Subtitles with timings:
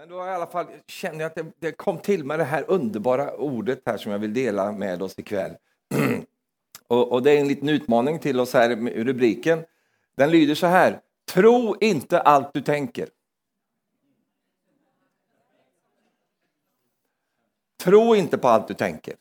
[0.00, 2.64] Men då i alla fall känner jag att det, det kom till med det här
[2.68, 5.56] underbara ordet här som jag vill dela med oss ikväll.
[6.86, 9.64] och, och det är en liten utmaning till oss här med rubriken.
[10.16, 11.00] Den lyder så här.
[11.32, 13.08] Tro inte allt du tänker.
[17.82, 19.14] Tro inte på allt du tänker.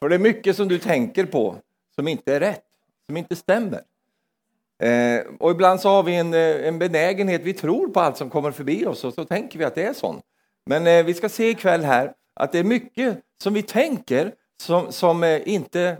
[0.00, 1.56] För det är mycket som du tänker på
[1.94, 2.64] som inte är rätt,
[3.06, 3.82] som inte stämmer.
[4.82, 8.30] Eh, och ibland så har vi en, eh, en benägenhet, vi tror på allt som
[8.30, 10.24] kommer förbi oss och så tänker vi att det är sånt.
[10.66, 14.92] Men eh, vi ska se ikväll här att det är mycket som vi tänker som,
[14.92, 15.96] som eh, inte,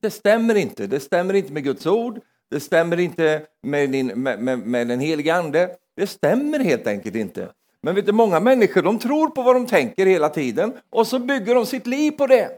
[0.00, 0.86] det stämmer inte.
[0.86, 2.20] Det stämmer inte med Guds ord,
[2.50, 5.70] det stämmer inte med, din, med, med, med den heliga ande.
[5.96, 7.48] Det stämmer helt enkelt inte.
[7.82, 11.18] Men vet du, många människor de tror på vad de tänker hela tiden och så
[11.18, 12.50] bygger de sitt liv på det.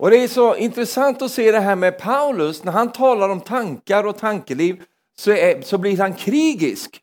[0.00, 3.40] Och det är så intressant att se det här med Paulus, när han talar om
[3.40, 4.82] tankar och tankeliv
[5.18, 7.00] så, är, så blir han krigisk.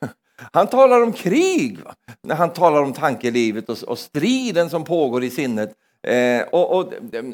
[0.52, 1.94] Han talar om krig va?
[2.22, 5.74] när han talar om tankelivet och, och striden som pågår i sinnet.
[6.02, 7.24] Eh, och, och, eh,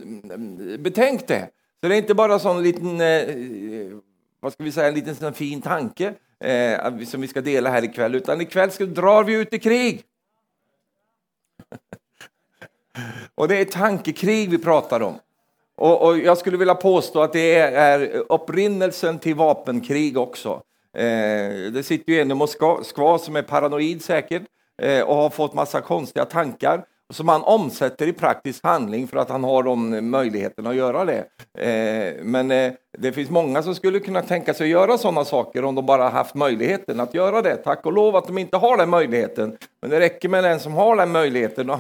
[0.79, 1.49] betänk det,
[1.81, 3.27] så det är inte bara sån liten, eh,
[4.41, 7.85] vad ska vi säga, en liten sån fin tanke eh, som vi ska dela här
[7.85, 10.03] ikväll, utan ikväll ska, drar vi ut i krig.
[13.35, 15.19] Och det är tankekrig vi pratar om.
[15.77, 20.63] Och, och, jag skulle vilja påstå att det är, upprinnelsen till vapenkrig också.
[20.97, 24.43] Eh, det sitter ju en i Moskva som är paranoid säkert
[24.83, 29.29] eh, och har fått massa konstiga tankar som han omsätter i praktisk handling för att
[29.29, 31.25] han har de möjligheterna att göra det.
[31.59, 35.65] Eh, men eh, det finns många som skulle kunna tänka sig att göra sådana saker
[35.65, 37.57] om de bara haft möjligheten att göra det.
[37.57, 39.57] Tack och lov att de inte har den möjligheten.
[39.81, 41.71] Men det räcker med den som har den möjligheten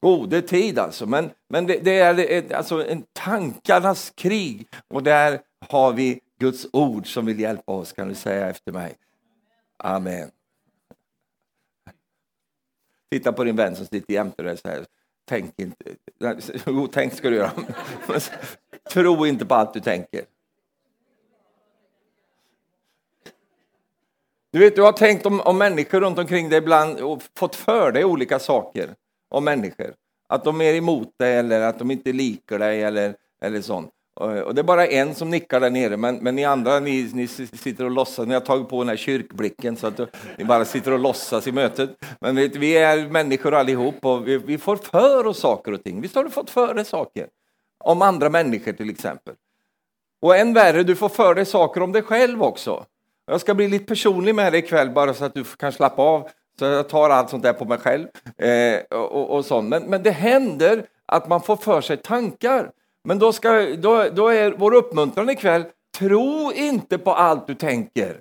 [0.00, 1.06] gode tid alltså.
[1.06, 6.66] Men, men det, det är ett, alltså en tankarnas krig och där har vi Guds
[6.72, 8.96] ord som vill hjälpa oss, kan du säga efter mig.
[9.76, 10.30] Amen.
[13.10, 14.56] Titta på din vän som sitter jämte dig.
[14.56, 14.86] Så här.
[15.24, 15.84] Tänk inte.
[16.66, 17.52] Jo, tänk ska du göra.
[18.90, 20.24] Tro inte på allt du tänker.
[24.52, 27.92] Du vet, du har tänkt om, om människor runt omkring dig ibland och fått för
[27.92, 28.94] dig olika saker
[29.30, 29.94] om människor.
[30.28, 33.90] Att de är emot dig eller att de inte liker dig eller, eller sånt.
[34.20, 37.10] Eh, och det är bara en som nickar där nere, men, men ni andra ni,
[37.14, 40.00] ni sitter och låtsas, ni har tagit på den här kyrkblicken så att
[40.38, 41.90] ni bara sitter och låtsas i mötet.
[42.20, 46.00] Men vet, vi är människor allihop och vi, vi får för oss saker och ting.
[46.00, 47.26] Visst har du fått för dig saker?
[47.84, 49.34] Om andra människor till exempel.
[50.22, 52.84] Och än värre, du får för dig saker om dig själv också.
[53.26, 56.28] Jag ska bli lite personlig med dig ikväll bara så att du kan slappa av.
[56.58, 58.08] Så jag tar allt sånt där på mig själv.
[58.36, 59.68] Eh, och, och sånt.
[59.68, 62.72] Men, men det händer att man får för sig tankar.
[63.04, 65.64] Men då, ska, då, då är vår uppmuntran ikväll,
[65.98, 68.20] tro inte på allt du tänker.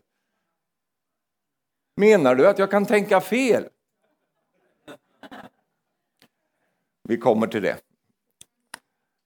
[1.97, 3.67] Menar du att jag kan tänka fel?
[7.03, 7.78] Vi kommer till det.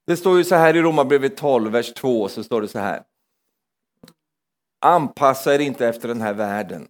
[0.05, 3.03] Det står ju så här i Romarbrevet 12, vers 2, så står det så här.
[4.81, 6.87] Anpassa er inte efter den här världen.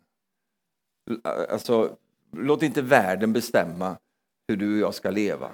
[1.50, 1.98] Alltså,
[2.38, 3.98] Låt inte världen bestämma
[4.48, 5.50] hur du och jag ska leva.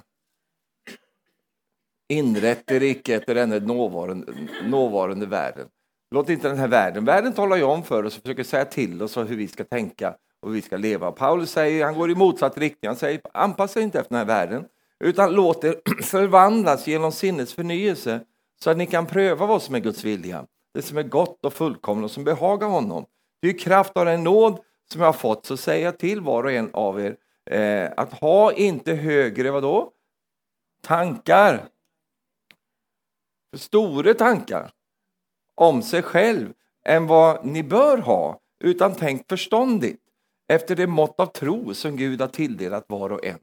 [2.10, 5.68] Inrätt er icke efter denna nåvarande, nåvarande världen.
[6.12, 9.02] Låt inte den här världen, världen talar ju om för oss och försöker säga till
[9.02, 11.12] oss hur vi ska tänka och hur vi ska leva.
[11.12, 14.26] Paulus säger, han går i motsatt riktning, han säger anpassa er inte efter den här
[14.26, 14.66] världen
[15.00, 18.20] utan låt er förvandlas genom sinnets förnyelse
[18.64, 21.54] så att ni kan pröva vad som är Guds vilja, det som är gott och
[21.54, 23.06] fullkomligt och som behagar honom.
[23.42, 24.60] Det är kraft av den nåd
[24.92, 27.16] som jag har fått så säger jag till var och en av er
[27.52, 29.94] eh, att ha inte högre vadå?
[30.82, 31.66] tankar,
[33.58, 34.72] stora tankar
[35.56, 36.54] om sig själv
[36.86, 40.02] än vad ni bör ha, utan tänk förståndigt
[40.48, 43.40] efter det mått av tro som Gud har tilldelat var och en.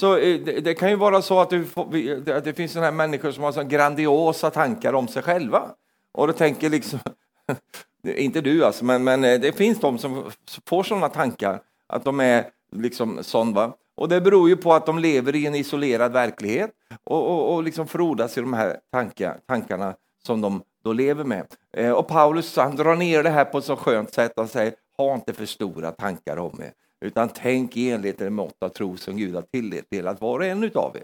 [0.00, 2.92] Så eh, det, det kan ju vara så att, får, att det finns såna här
[2.92, 5.74] människor som har så grandiosa tankar om sig själva.
[6.12, 6.98] Och då tänker liksom,
[8.04, 10.30] inte du alltså, men, men eh, det finns de som
[10.66, 13.52] får sådana tankar, att de är liksom sån.
[13.52, 13.72] Va?
[13.94, 16.70] Och det beror ju på att de lever i en isolerad verklighet
[17.04, 19.94] och, och, och liksom frodas i de här tankar, tankarna
[20.26, 21.46] som de då lever med.
[21.76, 24.74] Eh, och Paulus han drar ner det här på ett så skönt sätt och säger,
[24.96, 28.68] ha inte för stora tankar om er, utan tänk i enlighet med det mått av
[28.68, 31.02] tro som Gud har tilldelat var och en utav er.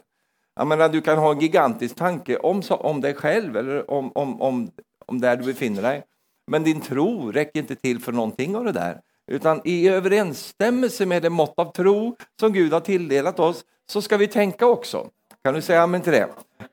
[0.56, 4.42] Jag menar, du kan ha en gigantisk tanke om, om dig själv eller om, om,
[4.42, 4.70] om,
[5.06, 6.02] om där du befinner dig.
[6.46, 9.00] Men din tro räcker inte till för någonting av det där.
[9.26, 14.16] Utan i överensstämmelse med det mått av tro som Gud har tilldelat oss så ska
[14.16, 15.10] vi tänka också.
[15.44, 16.28] Kan du säga amen till det?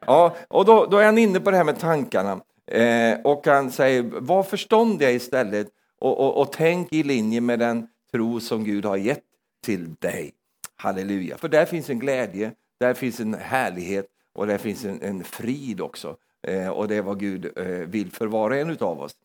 [0.06, 2.40] Ja, och då, då är han inne på det här med tankarna.
[2.68, 5.68] Eh, och han säger, var förståndiga istället
[6.00, 9.24] och, och, och tänk i linje med den tro som Gud har gett
[9.66, 10.34] till dig.
[10.76, 15.24] Halleluja, för där finns en glädje, där finns en härlighet och där finns en, en
[15.24, 16.16] frid också.
[16.48, 19.16] Eh, och det är vad Gud eh, vill för var och en av oss.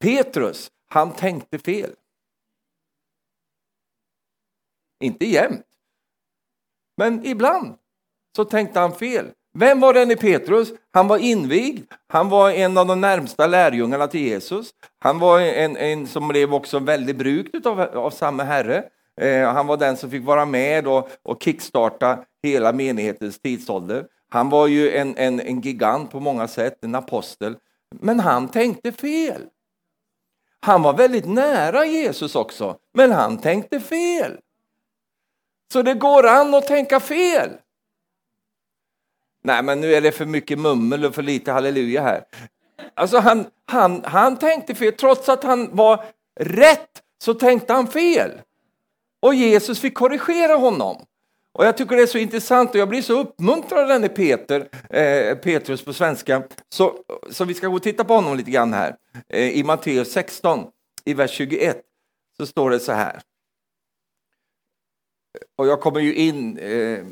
[0.00, 1.90] Petrus, han tänkte fel.
[5.00, 5.66] Inte jämt,
[6.96, 7.74] men ibland
[8.36, 9.26] så tänkte han fel.
[9.54, 10.72] Vem var denne Petrus?
[10.90, 14.70] Han var invigd, han var en av de närmsta lärjungarna till Jesus.
[14.98, 18.84] Han var en, en som blev också väldigt brukt av, av samma Herre.
[19.20, 24.06] Eh, han var den som fick vara med och, och kickstarta hela menighetens tidsålder.
[24.28, 27.56] Han var ju en, en, en gigant på många sätt, en apostel.
[28.00, 29.42] Men han tänkte fel.
[30.60, 34.38] Han var väldigt nära Jesus också, men han tänkte fel.
[35.72, 37.50] Så det går an att tänka fel.
[39.44, 42.24] Nej, men nu är det för mycket mummel och för lite halleluja här.
[42.94, 46.04] Alltså han, han, han tänkte fel, trots att han var
[46.40, 48.30] rätt så tänkte han fel.
[49.20, 51.04] Och Jesus fick korrigera honom.
[51.58, 54.68] Och jag tycker det är så intressant och jag blir så uppmuntrad av denne Peter,
[54.90, 56.42] eh, Petrus på svenska.
[56.68, 56.98] Så,
[57.30, 58.96] så vi ska gå och titta på honom lite grann här.
[59.28, 60.66] Eh, I Matteus 16,
[61.04, 61.80] i vers 21,
[62.36, 63.20] så står det så här.
[65.56, 67.04] Och jag kommer ju in eh,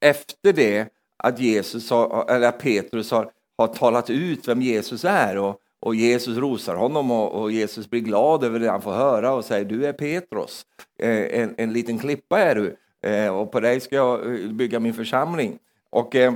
[0.00, 5.60] efter det att Jesus har, eller Petrus har, har talat ut vem Jesus är och,
[5.80, 9.44] och Jesus rosar honom och, och, Jesus blir glad över det han får höra och
[9.44, 10.66] säger du är Petrus,
[10.98, 12.74] eh, en, en liten klippa är du eh,
[13.04, 15.58] Eh, och på dig ska jag eh, bygga min församling.
[15.90, 16.34] Och, eh,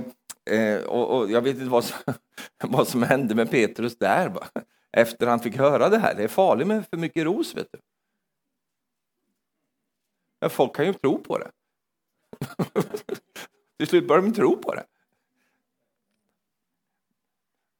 [0.50, 2.14] eh, och, och, jag vet inte vad som,
[2.64, 4.32] vad som hände med Petrus där
[4.92, 6.14] efter han fick höra det här.
[6.14, 7.54] Det är farligt med för mycket ros.
[7.54, 7.78] vet du.
[10.40, 11.50] Men folk kan ju tro på det.
[13.78, 14.84] Till slut börjar de tro på det.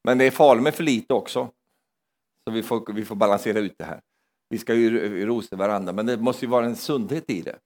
[0.03, 1.51] Men det är farligt med för lite också.
[2.43, 4.01] Så vi får, vi får balansera ut det här.
[4.49, 7.59] Vi ska ju rosa varandra, men det måste ju vara en sundhet i det.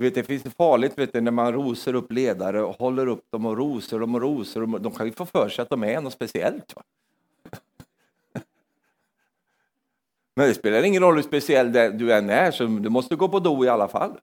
[0.00, 3.46] Vet, det finns farligt vet du, när man rosar upp ledare och håller upp dem
[3.46, 4.78] och rosar dem och rosar dem.
[4.80, 6.76] De kan ju få för sig att de är något speciellt.
[6.76, 6.82] Va?
[10.36, 13.38] Men det spelar ingen roll hur speciell du än är, så du måste gå på
[13.38, 14.18] do i alla fall.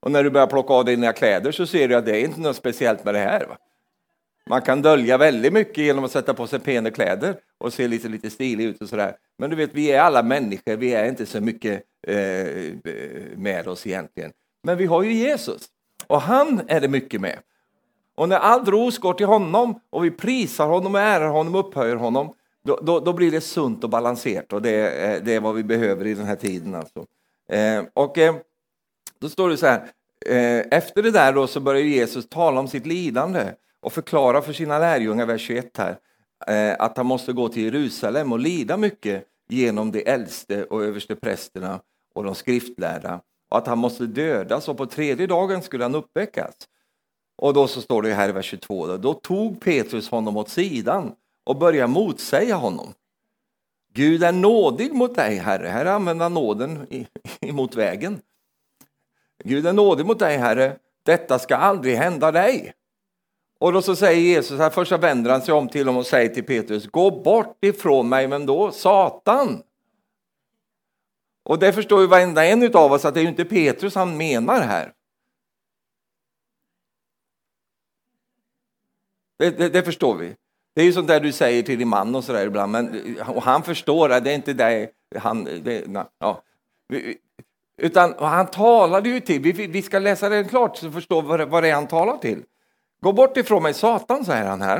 [0.00, 2.40] Och när du börjar plocka av dina kläder så ser du att det är inte
[2.40, 3.46] något speciellt med det här.
[3.46, 3.58] Va?
[4.50, 8.08] Man kan dölja väldigt mycket genom att sätta på sig pena kläder och se lite,
[8.08, 9.16] lite stilig ut och sådär.
[9.38, 12.16] Men du vet, vi är alla människor, vi är inte så mycket eh,
[13.36, 14.32] med oss egentligen.
[14.62, 15.68] Men vi har ju Jesus
[16.06, 17.38] och han är det mycket med.
[18.14, 21.68] Och när all ros går till honom och vi prisar honom, och ärar honom och
[21.68, 25.40] upphöjer honom, då, då, då, blir det sunt och balanserat och det är, det är
[25.40, 26.74] vad vi behöver i den här tiden.
[26.74, 27.06] Alltså.
[27.48, 28.34] Eh, och eh,
[29.18, 29.90] då står det så här,
[30.26, 33.44] eh, efter det där då så börjar Jesus tala om sitt lidande
[33.84, 35.98] och förklarar för sina lärjungar, vers 21 här,
[36.46, 41.16] eh, att han måste gå till Jerusalem och lida mycket genom de äldste och överste
[41.16, 41.80] prästerna
[42.14, 43.20] och de skriftlärda
[43.50, 46.54] och att han måste dödas och på tredje dagen skulle han uppväckas.
[47.36, 50.48] Och då så står det här i vers 22, då, då tog Petrus honom åt
[50.48, 51.12] sidan
[51.44, 52.92] och började motsäga honom.
[53.92, 55.68] Gud är nådig mot dig, Herre.
[55.68, 56.86] Här använder han nåden
[57.40, 58.20] emot vägen.
[59.44, 60.76] Gud är nådig mot dig, Herre.
[61.02, 62.72] Detta ska aldrig hända dig.
[63.64, 66.28] Och då så säger Jesus, här först vänder han sig om till honom och säger
[66.28, 69.62] till Petrus, gå bort ifrån mig, men då Satan.
[71.44, 74.16] Och det förstår ju varenda en av oss att det är ju inte Petrus han
[74.16, 74.92] menar här.
[79.38, 80.36] Det, det, det, förstår vi.
[80.74, 83.42] Det är ju sånt där du säger till din man och sådär ibland, men och
[83.42, 85.44] han förstår att det är inte det han...
[85.44, 85.84] Det,
[86.18, 86.42] ja.
[87.76, 91.62] Utan han talade ju till, vi, vi ska läsa det klart så förstår vad, vad
[91.62, 92.42] det är han talar till.
[93.04, 94.78] Gå bort ifrån mig Satan, säger han här.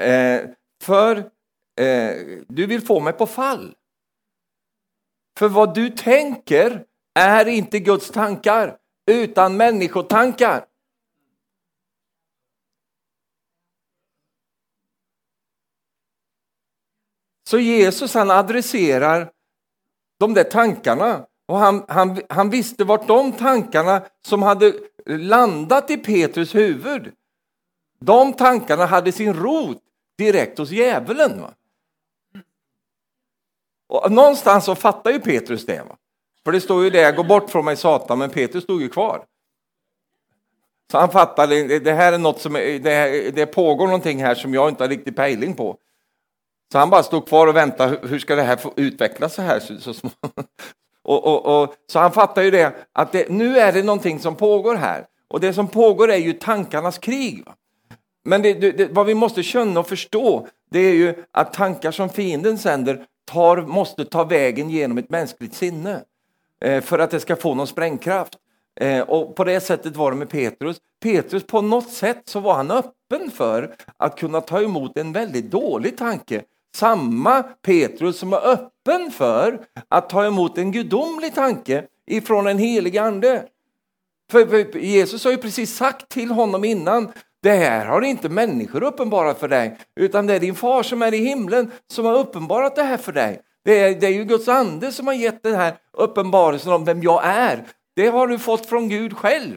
[0.00, 0.48] Eh,
[0.82, 1.16] för
[1.80, 2.16] eh,
[2.48, 3.74] du vill få mig på fall.
[5.38, 8.78] För vad du tänker är inte Guds tankar,
[9.10, 10.66] utan människotankar.
[17.48, 19.32] Så Jesus han adresserar
[20.18, 24.74] de där tankarna och han, han, han visste vart de tankarna som hade
[25.06, 27.12] landat i Petrus huvud,
[28.04, 29.78] de tankarna hade sin rot
[30.18, 31.40] direkt hos djävulen.
[31.40, 31.50] Va?
[33.88, 35.82] Och någonstans så fattar ju Petrus det.
[35.88, 35.96] Va?
[36.44, 39.24] För det står ju det, gå bort från mig Satan, men Petrus stod ju kvar.
[40.90, 44.68] Så han fattade, det här är något som, det, det pågår någonting här som jag
[44.68, 45.76] inte har riktigt pejling på.
[46.72, 49.60] Så han bara stod kvar och väntade, hur ska det här få utvecklas så här
[49.60, 50.10] så, så
[51.02, 54.36] och, och, och, så han fattar ju det, att det, nu är det någonting som
[54.36, 55.06] pågår här.
[55.28, 57.42] Och det som pågår är ju tankarnas krig.
[57.46, 57.54] Va?
[58.24, 62.08] Men det, det, vad vi måste känna och förstå, det är ju att tankar som
[62.08, 66.02] fienden sänder tar, måste ta vägen genom ett mänskligt sinne.
[66.64, 68.38] Eh, för att det ska få någon sprängkraft.
[68.80, 70.76] Eh, och på det sättet var det med Petrus.
[71.02, 75.50] Petrus på något sätt så var han öppen för att kunna ta emot en väldigt
[75.50, 76.42] dålig tanke.
[76.74, 82.98] Samma Petrus som var öppen för att ta emot en gudomlig tanke ifrån en helig
[82.98, 83.44] ande.
[84.30, 87.12] För Jesus har ju precis sagt till honom innan,
[87.42, 91.14] det här har inte människor uppenbarat för dig, utan det är din far som är
[91.14, 93.40] i himlen som har uppenbarat det här för dig.
[93.64, 97.02] Det är, det är ju Guds ande som har gett den här uppenbarelsen om vem
[97.02, 97.64] jag är.
[97.96, 99.56] Det har du fått från Gud själv.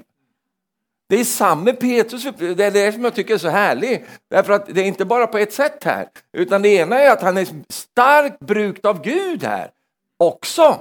[1.09, 4.01] Det är samma Petrus, det är det som jag tycker är så härligt.
[4.29, 7.21] Därför att det är inte bara på ett sätt här, utan det ena är att
[7.21, 9.69] han är starkt brukt av Gud här
[10.17, 10.79] också.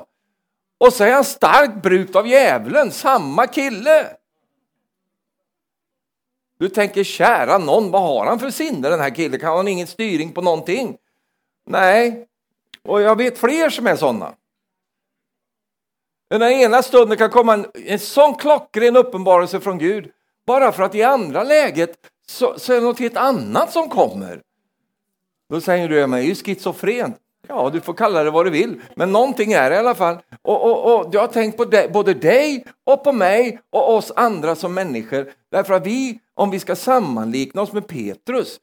[0.79, 4.07] Och så är han starkt brukt av djävulen, samma kille.
[6.59, 9.41] Du tänker, kära någon, vad har han för sinne den här killen?
[9.41, 10.97] Kan han ingen styrning på någonting?
[11.67, 12.27] Nej,
[12.83, 14.35] och jag vet fler som är sådana.
[16.31, 20.11] Den ena stunden kan komma en, en sån klockren uppenbarelse från Gud,
[20.47, 21.97] bara för att i andra läget
[22.27, 24.43] så, så är det något helt annat som kommer.
[25.49, 27.15] Då säger du, men är ju schizofren.
[27.49, 30.19] Ja, du får kalla det vad du vill, men någonting är det i alla fall.
[30.43, 34.13] Och, och, och jag har tänkt på de, både dig och på mig och oss
[34.17, 35.33] andra som människor.
[35.51, 38.61] Därför att vi, om vi ska sammanlikna oss med Petrus,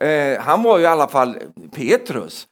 [0.00, 1.38] eh, han var ju i alla fall
[1.72, 2.46] Petrus.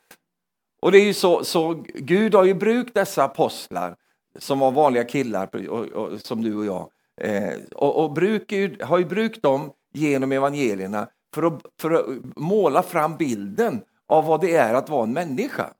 [0.82, 3.96] Och det är ju så, så Gud har ju brukt dessa apostlar
[4.38, 6.88] som var vanliga killar och, och, som du och jag.
[7.20, 12.06] Eh, och och bruk, har ju brukt dem genom evangelierna för att, för att
[12.36, 15.70] måla fram bilden av vad det är att vara en människa.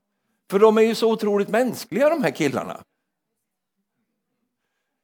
[0.51, 2.83] För de är ju så otroligt mänskliga de här killarna.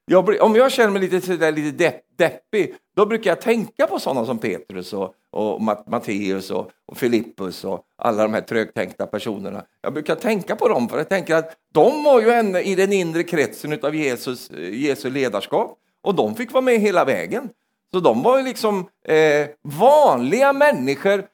[0.08, 4.26] Jag, om jag känner mig lite, lite depp, deppig, då brukar jag tänka på sådana
[4.26, 9.66] som Petrus och, och Matteus och, och Filippus och alla de här trögtänkta personerna.
[9.82, 12.94] Jag brukar tänka på dem för jag tänker att de var ju en, i den
[12.94, 17.50] inre kretsen av Jesus, eh, Jesu ledarskap och de fick vara med hela vägen.
[17.94, 21.26] Så de var ju liksom eh, vanliga människor.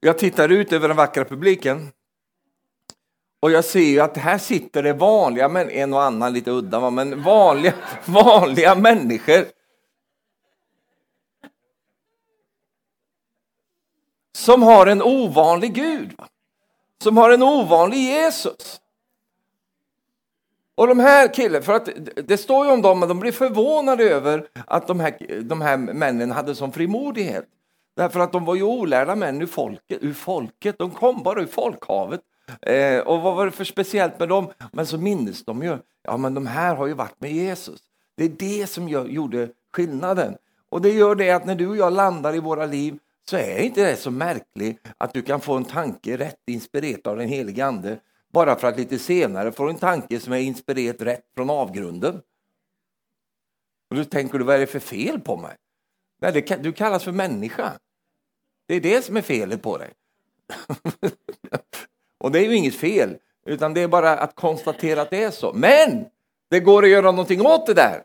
[0.00, 1.92] Jag tittar ut över den vackra publiken
[3.40, 7.22] och jag ser att här sitter det vanliga, men en och annan lite udda, men
[7.22, 9.44] vanliga, vanliga människor.
[14.32, 16.20] Som har en ovanlig Gud.
[17.02, 18.80] Som har en ovanlig Jesus.
[20.74, 24.04] Och de här killarna, för att det står ju om dem, men de blir förvånade
[24.04, 27.44] över att de här, de här männen hade sån frimodighet.
[28.00, 30.78] Därför att de var ju olärda män ur folket, ur folket.
[30.78, 32.20] de kom bara ur folkhavet.
[32.62, 34.50] Eh, och vad var det för speciellt med dem?
[34.72, 37.80] Men så minns de ju, ja men de här har ju varit med Jesus.
[38.16, 40.36] Det är det som gör, gjorde skillnaden.
[40.68, 42.98] Och det gör det att när du och jag landar i våra liv
[43.30, 47.16] så är inte det så märkligt att du kan få en tanke rätt inspirerad av
[47.16, 47.98] den helige Ande
[48.32, 52.20] bara för att lite senare få en tanke som är inspirerad rätt från avgrunden.
[53.90, 55.56] Och då tänker du, vad är det för fel på mig?
[56.20, 57.72] Nej, det, du kallas för människa.
[58.70, 59.90] Det är det som är felet på dig.
[62.18, 65.30] Och det är ju inget fel, utan det är bara att konstatera att det är
[65.30, 65.52] så.
[65.52, 66.04] Men
[66.50, 68.02] det går att göra någonting åt det där.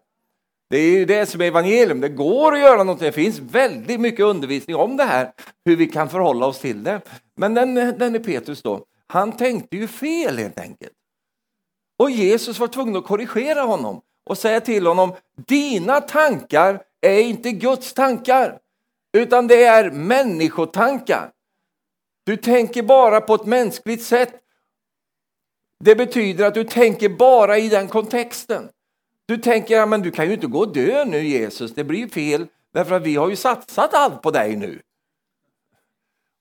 [0.69, 2.01] Det är ju det som är evangelium.
[2.01, 3.05] Det går att göra någonting.
[3.05, 5.31] Det finns väldigt mycket undervisning om det här,
[5.65, 7.01] hur vi kan förhålla oss till det.
[7.35, 10.93] Men den, den är Petrus då, han tänkte ju fel helt enkelt.
[11.99, 15.13] Och Jesus var tvungen att korrigera honom och säga till honom,
[15.47, 18.59] dina tankar är inte Guds tankar,
[19.15, 21.31] utan det är människotankar.
[22.25, 24.33] Du tänker bara på ett mänskligt sätt.
[25.83, 28.69] Det betyder att du tänker bara i den kontexten.
[29.27, 32.07] Du tänker, ja, men du kan ju inte gå och dö nu Jesus, det blir
[32.07, 34.81] fel, därför att vi har ju satsat allt på dig nu.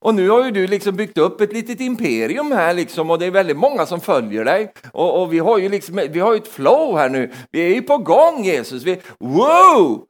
[0.00, 3.26] Och nu har ju du liksom byggt upp ett litet imperium här liksom och det
[3.26, 4.72] är väldigt många som följer dig.
[4.92, 7.32] Och, och vi har ju liksom, vi har ett flow här nu.
[7.50, 8.82] Vi är ju på gång Jesus.
[8.82, 10.06] Vi, wow!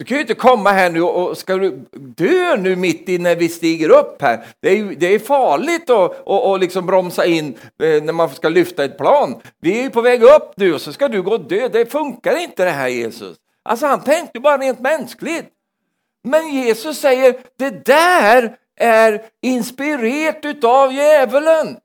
[0.00, 3.36] Du kan ju inte komma här nu och ska du dö nu mitt i när
[3.36, 4.46] vi stiger upp här.
[4.60, 8.48] Det är, det är farligt att och, och liksom bromsa in eh, när man ska
[8.48, 9.40] lyfta ett plan.
[9.60, 11.68] Vi är på väg upp nu och så ska du gå och dö.
[11.68, 13.36] Det funkar inte det här Jesus.
[13.62, 15.48] Alltså han tänkte bara rent mänskligt.
[16.24, 21.76] Men Jesus säger det där är inspirerat utav djävulen.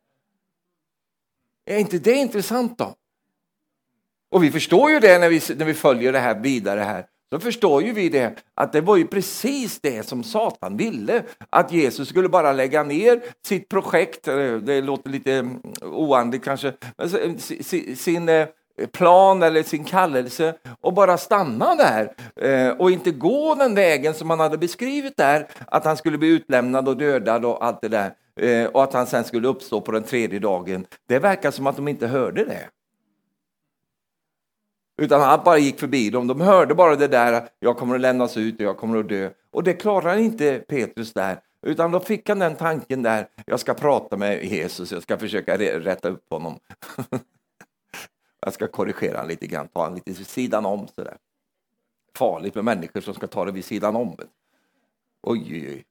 [1.65, 2.95] Är inte det intressant då?
[4.31, 7.05] Och vi förstår ju det när vi, när vi följer det här vidare här.
[7.31, 11.23] Då förstår ju vi det, att det var ju precis det som Satan ville.
[11.49, 16.67] Att Jesus skulle bara lägga ner sitt projekt, eh, det låter lite mm, oandligt kanske,
[16.97, 17.35] eh,
[17.95, 18.47] sin eh,
[18.91, 22.11] plan eller sin kallelse och bara stanna där
[22.77, 26.87] och inte gå den vägen som han hade beskrivit där, att han skulle bli utlämnad
[26.87, 28.13] och dödad och allt det där.
[28.73, 30.85] och att han sen skulle uppstå på den tredje dagen.
[31.07, 32.69] Det verkar som att de inte hörde det.
[34.97, 36.27] Utan han bara gick förbi dem.
[36.27, 39.29] De hörde bara det där, jag kommer att lämnas ut och jag kommer att dö.
[39.51, 41.39] Och det klarar inte Petrus där.
[41.61, 45.57] Utan då fick han den tanken där, jag ska prata med Jesus, jag ska försöka
[45.57, 46.59] rätta upp honom.
[48.41, 50.87] jag ska korrigera honom lite grann, ta honom lite vid sidan om.
[50.87, 51.17] Sådär.
[52.15, 54.17] Farligt med människor som ska ta det vid sidan om.
[55.23, 55.85] Oj, oj, oj.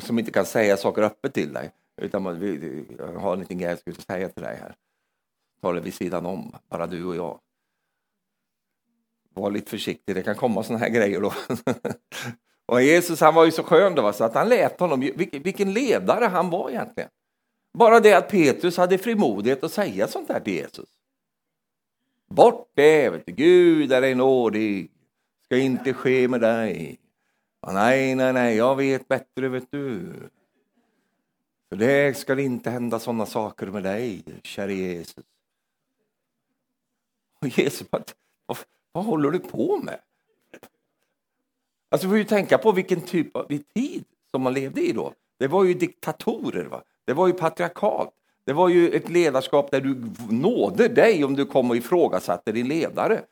[0.00, 1.70] Som inte kan säga saker öppet till dig.
[1.96, 2.60] Utan man,
[2.98, 4.74] jag har en liten grej jag skulle säga till dig här.
[5.60, 7.40] Ta det vid sidan om, bara du och jag.
[9.38, 11.32] Var lite försiktig, det kan komma såna här grejer då.
[12.66, 15.00] och Jesus han var ju så skön då, så att han lät honom,
[15.32, 17.10] vilken ledare han var egentligen.
[17.74, 20.88] Bara det att Petrus hade frimodighet att säga sånt där till Jesus.
[22.28, 23.32] Bort det, vet du.
[23.32, 24.90] Gud är nådig,
[25.44, 26.98] ska inte ske med dig.
[27.60, 30.12] Och nej, nej, nej, jag vet bättre, vet du.
[31.68, 35.24] För det ska inte hända sådana saker med dig, käre Jesus.
[37.40, 37.88] Och Jesus,
[38.92, 39.98] vad håller du på med?
[41.90, 45.12] Alltså, vi får ju tänka på vilken typ av tid som man levde i då.
[45.38, 46.82] Det var ju diktatorer, va?
[47.04, 48.14] det var ju patriarkat.
[48.44, 52.68] Det var ju ett ledarskap där du nådde dig om du kom och ifrågasatte din
[52.68, 53.22] ledare.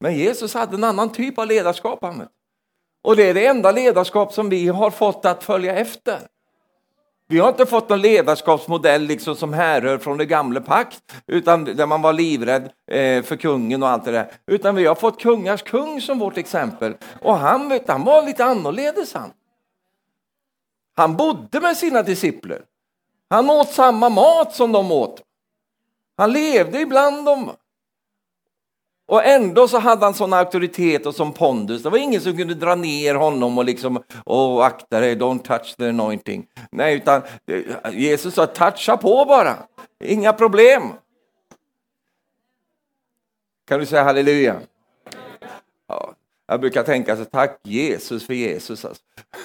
[0.00, 2.04] Men Jesus hade en annan typ av ledarskap.
[3.02, 6.18] Och det är det enda ledarskap som vi har fått att följa efter.
[7.30, 11.86] Vi har inte fått någon ledarskapsmodell liksom som härrör från det gamla pakt, utan där
[11.86, 14.32] man var livrädd eh, för kungen och allt det där.
[14.46, 16.94] Utan vi har fått kungars kung som vårt exempel.
[17.20, 19.30] Och han, vet, han var lite annorledes han.
[20.96, 22.62] Han bodde med sina discipler.
[23.28, 25.22] Han åt samma mat som de åt.
[26.16, 27.50] Han levde ibland dem.
[29.10, 31.82] Och ändå så hade han sån auktoritet och sån pondus.
[31.82, 35.76] Det var ingen som kunde dra ner honom och liksom, oh, akta dig, don't touch
[35.76, 36.46] the anointing.
[36.72, 37.22] Nej, utan
[37.92, 39.56] Jesus sa, toucha på bara,
[40.04, 40.82] inga problem.
[43.68, 44.56] Kan du säga halleluja?
[45.88, 46.14] Ja,
[46.46, 48.84] jag brukar tänka så tack Jesus för Jesus.
[48.84, 49.02] Alltså.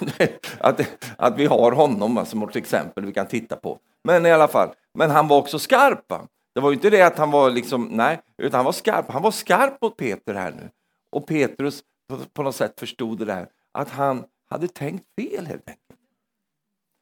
[0.59, 0.81] att,
[1.17, 3.79] att vi har honom alltså, som vårt exempel vi kan titta på.
[4.03, 6.13] Men i alla fall, men han var också skarp.
[6.55, 9.11] Det var ju inte det att han var liksom, nej, utan han var skarp.
[9.11, 10.69] Han var skarp mot Peter här nu.
[11.09, 15.69] Och Petrus på, på något sätt förstod det där, att han hade tänkt fel helt
[15.69, 15.99] enkelt.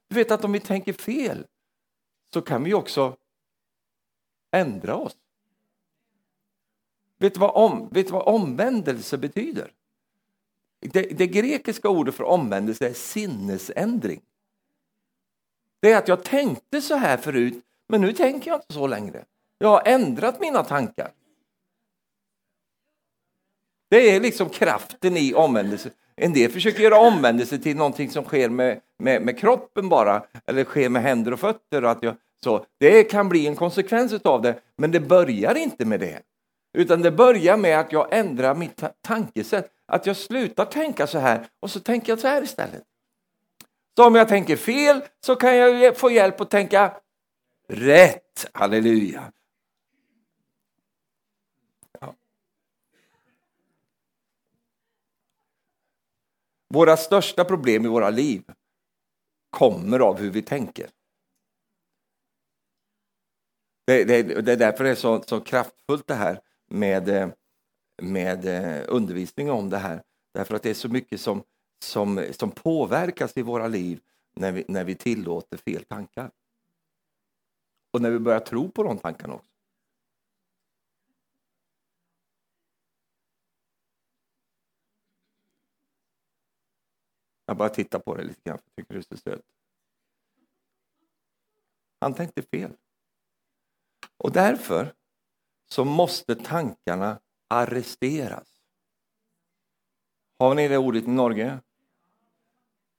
[0.09, 1.45] Du vet att om vi tänker fel
[2.33, 3.17] så kan vi också
[4.51, 5.17] ändra oss.
[7.17, 9.71] Vet du vad, om, vet du vad omvändelse betyder?
[10.79, 14.21] Det, det grekiska ordet för omvändelse är sinnesändring.
[15.79, 19.25] Det är att jag tänkte så här förut, men nu tänker jag inte så längre.
[19.63, 21.11] Jag har ändrat mina tankar.
[23.89, 25.89] Det är liksom kraften i omvändelse.
[26.15, 30.63] En del försöker göra omvändelse till någonting som sker med, med, med kroppen bara, eller
[30.63, 31.83] sker med händer och fötter.
[31.83, 32.65] Och att jag, så.
[32.79, 36.19] Det kan bli en konsekvens av det, men det börjar inte med det.
[36.73, 39.71] Utan det börjar med att jag ändrar mitt tankesätt.
[39.85, 42.83] Att jag slutar tänka så här och så tänker jag så här istället.
[43.95, 46.93] Så om jag tänker fel så kan jag få hjälp att tänka
[47.69, 48.49] rätt.
[48.53, 49.31] Halleluja.
[56.73, 58.43] Våra största problem i våra liv
[59.49, 60.89] kommer av hur vi tänker.
[63.87, 67.29] Det, det, det är därför det är så, så kraftfullt det här med, eh,
[68.01, 70.03] med eh, undervisning om det här.
[70.33, 71.43] Därför att det är så mycket som,
[71.85, 73.99] som, som påverkas i våra liv
[74.35, 76.31] när vi, när vi tillåter fel tankar.
[77.93, 79.52] Och när vi börjar tro på de tankarna också.
[87.53, 89.45] Jag bara tittar på dig lite grann, för jag tycker du är så söt.
[91.99, 92.71] Han tänkte fel.
[94.17, 94.93] Och därför
[95.69, 98.47] så måste tankarna arresteras.
[100.39, 101.59] Har ni det ordet i Norge?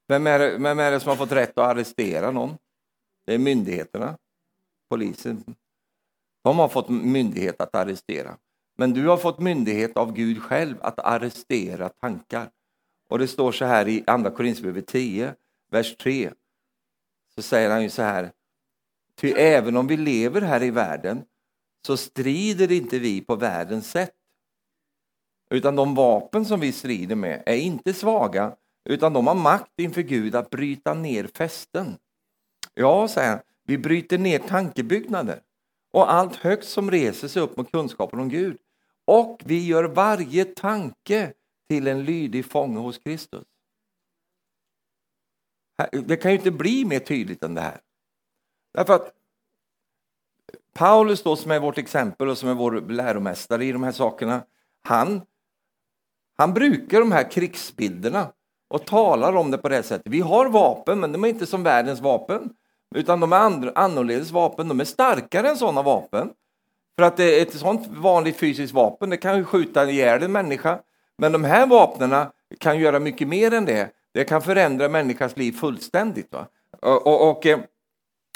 [0.09, 2.59] Vem är, det, vem är det som har fått rätt att arrestera någon?
[3.25, 4.19] Det är myndigheterna,
[4.89, 5.57] polisen.
[6.43, 8.39] De har fått myndighet att arrestera.
[8.77, 12.51] Men du har fått myndighet av Gud själv att arrestera tankar.
[13.09, 15.35] Och det står så här i Andra Korinthierbrevet 10,
[15.71, 16.33] vers 3.
[17.35, 18.33] Så säger han ju så här.
[19.17, 21.25] Ty även om vi lever här i världen
[21.87, 24.15] så strider inte vi på världens sätt.
[25.51, 30.03] Utan de vapen som vi strider med är inte svaga, utan de har makt inför
[30.03, 31.99] Gud att bryta ner fästen.
[32.75, 35.41] Ja, säger han, vi bryter ner tankebyggnader
[35.93, 38.57] och allt högt som reser sig upp mot kunskapen om Gud.
[39.05, 41.33] Och vi gör varje tanke
[41.69, 43.45] till en lydig fånge hos Kristus.
[45.93, 47.81] Det kan ju inte bli mer tydligt än det här.
[48.75, 49.13] Därför att
[50.75, 54.43] Paulus då, som är vårt exempel och som är vår läromästare i de här sakerna,
[54.83, 55.23] han,
[56.37, 58.33] han brukar de här krigsbilderna
[58.69, 60.13] och talar om det på det sättet.
[60.13, 62.51] Vi har vapen, men de är inte som världens vapen,
[62.95, 64.69] utan de är annorledes vapen.
[64.69, 66.31] De är starkare än sådana vapen.
[66.99, 70.81] För att ett sånt vanligt fysiskt vapen, det kan ju skjuta ihjäl en människa.
[71.19, 72.27] Men de här vapnen
[72.59, 73.91] kan göra mycket mer än det.
[74.13, 76.33] Det kan förändra människans liv fullständigt.
[76.33, 76.47] Va?
[76.83, 77.61] Och, och, och, eh,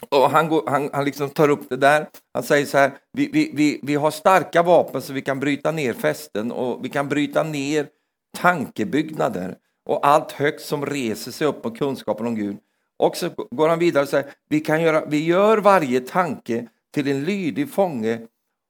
[0.08, 2.08] och han, går, han, han liksom tar upp det där.
[2.34, 5.72] Han säger så här, vi, vi, vi, vi har starka vapen så vi kan bryta
[5.72, 7.88] ner fästen och vi kan bryta ner
[8.36, 12.56] tankebyggnader och allt högt som reser sig upp mot kunskapen om Gud.
[12.96, 17.08] Och så går han vidare och säger, vi, kan göra, vi gör varje tanke till
[17.08, 18.20] en lydig fånge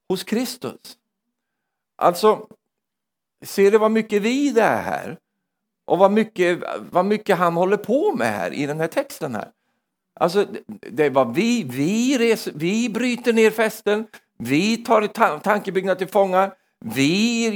[0.08, 0.96] hos Kristus.
[1.96, 2.46] Alltså,
[3.44, 5.18] ser du vad mycket vi det är här?
[5.86, 6.58] Och vad mycket,
[6.90, 9.48] vad mycket han håller på med här i den här texten här.
[10.20, 10.46] Alltså,
[10.90, 14.06] det var vi, vi, reser, vi bryter ner fästen,
[14.38, 17.50] vi tar ta tankebyggnad till fångar, vi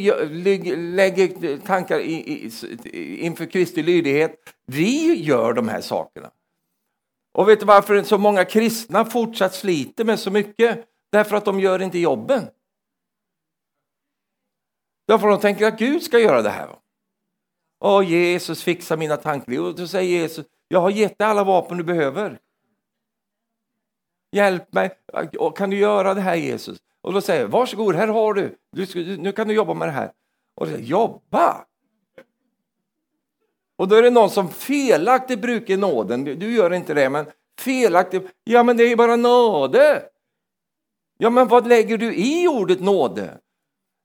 [0.77, 2.51] lägger tankar i, i,
[3.21, 4.35] inför Kristi lydighet.
[4.67, 6.31] Vi gör de här sakerna.
[7.35, 10.85] Och vet du varför så många kristna fortsatt sliter med så mycket?
[11.13, 12.43] Därför att de gör inte jobben.
[15.07, 16.69] Därför de tänker att Gud ska göra det här.
[17.81, 19.61] Åh, Jesus fixar mina tankar.
[19.61, 22.39] Och då säger Jesus, jag har gett dig alla vapen du behöver.
[24.33, 24.91] Hjälp mig,
[25.57, 26.79] kan du göra det här Jesus?
[27.01, 28.57] Och då säger jag, varsågod, här har du.
[28.73, 30.13] du nu kan du jobba med det här.
[30.55, 31.65] Och då säger jobba?
[33.77, 36.25] Och då är det någon som felaktigt brukar nåden.
[36.25, 37.27] Du gör inte det, men
[37.59, 38.31] felaktigt.
[38.45, 40.03] Ja, men det är ju bara nåde.
[41.19, 43.39] Ja, men vad lägger du i ordet nåde?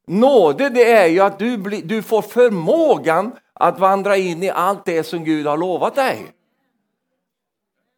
[0.08, 4.86] Nåde, det är ju att du, bli, du får förmågan att vandra in i allt
[4.86, 6.32] det som Gud har lovat dig.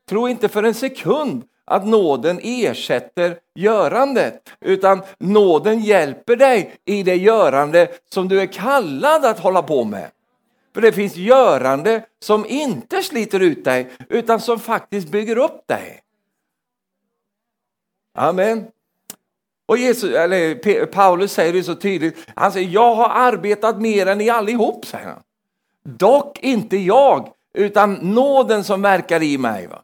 [0.09, 7.15] Tro inte för en sekund att nåden ersätter görandet, utan nåden hjälper dig i det
[7.15, 10.11] görande som du är kallad att hålla på med.
[10.73, 16.01] För det finns görande som inte sliter ut dig, utan som faktiskt bygger upp dig.
[18.13, 18.67] Amen.
[19.69, 24.17] Och Jesus, eller Paulus säger det så tydligt, han säger jag har arbetat mer än
[24.17, 25.21] ni allihop, säger han.
[25.83, 29.67] Dock inte jag, utan nåden som verkar i mig.
[29.67, 29.81] Va?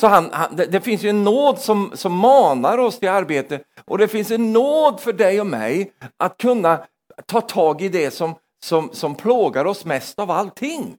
[0.00, 3.60] Så han, han, det, det, finns ju en nåd som, som manar oss till arbete
[3.84, 6.84] och det finns en nåd för dig och mig att kunna
[7.26, 10.96] ta tag i det som, som, som plågar oss mest av allting,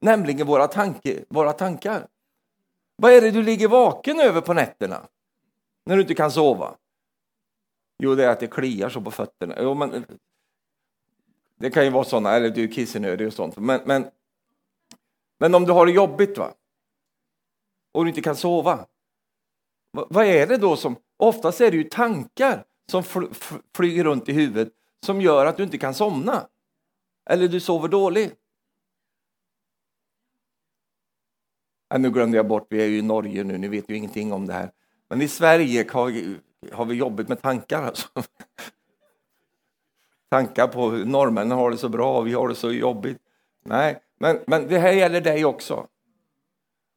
[0.00, 2.06] nämligen våra, tanke, våra tankar.
[2.96, 5.00] Vad är det du ligger vaken över på nätterna
[5.86, 6.74] när du inte kan sova?
[7.98, 9.54] Jo, det är att det kliar så på fötterna.
[9.58, 10.04] Jo, men,
[11.56, 13.56] det kan ju vara sådana, eller du är kissnödig och sånt.
[13.56, 14.06] Men, men,
[15.38, 16.54] men om du har det jobbigt va?
[17.94, 18.86] och du inte kan sova.
[19.90, 23.02] Vad är det då som, oftast är det ju tankar som
[23.76, 24.72] flyger runt i huvudet
[25.06, 26.48] som gör att du inte kan somna.
[27.30, 28.34] Eller du sover dåligt.
[31.88, 34.32] Ja, nu glömde jag bort, vi är ju i Norge nu, ni vet ju ingenting
[34.32, 34.72] om det här.
[35.08, 35.84] Men i Sverige
[36.72, 38.08] har vi, jobbigt med tankar alltså.
[40.30, 43.18] Tankar på hur norrmännen har det så bra och vi har det så jobbigt.
[43.64, 45.86] Nej, men, men det här gäller dig också.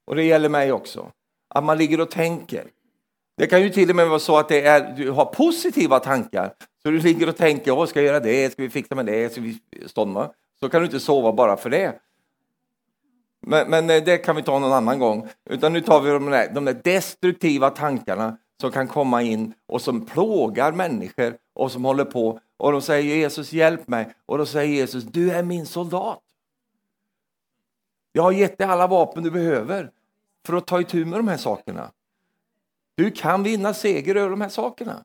[0.06, 1.12] Och det gäller mig också.
[1.48, 2.68] Att man ligger och tänker.
[3.38, 6.54] Det kan ju till och med vara så att det är, du har positiva tankar.
[6.84, 9.32] Så du ligger och tänker, Åh, ska jag göra det, ska vi fixa med det,
[9.32, 10.32] ska vi stånda?
[10.60, 12.00] Så kan du inte sova bara för det.
[13.42, 15.28] Men, men, eh, det kan vi ta någon annan gång.
[15.50, 19.82] Utan nu tar vi de där, de där destruktiva tankarna som kan komma in och
[19.82, 22.40] som plågar människor och som håller på.
[22.58, 24.14] Och de säger Jesus hjälp mig.
[24.26, 26.20] Och då säger Jesus du är min soldat.
[28.12, 29.92] Jag har gett dig alla vapen du behöver
[30.46, 31.92] för att ta itu med de här sakerna.
[32.96, 35.04] Du kan vinna seger över de här sakerna.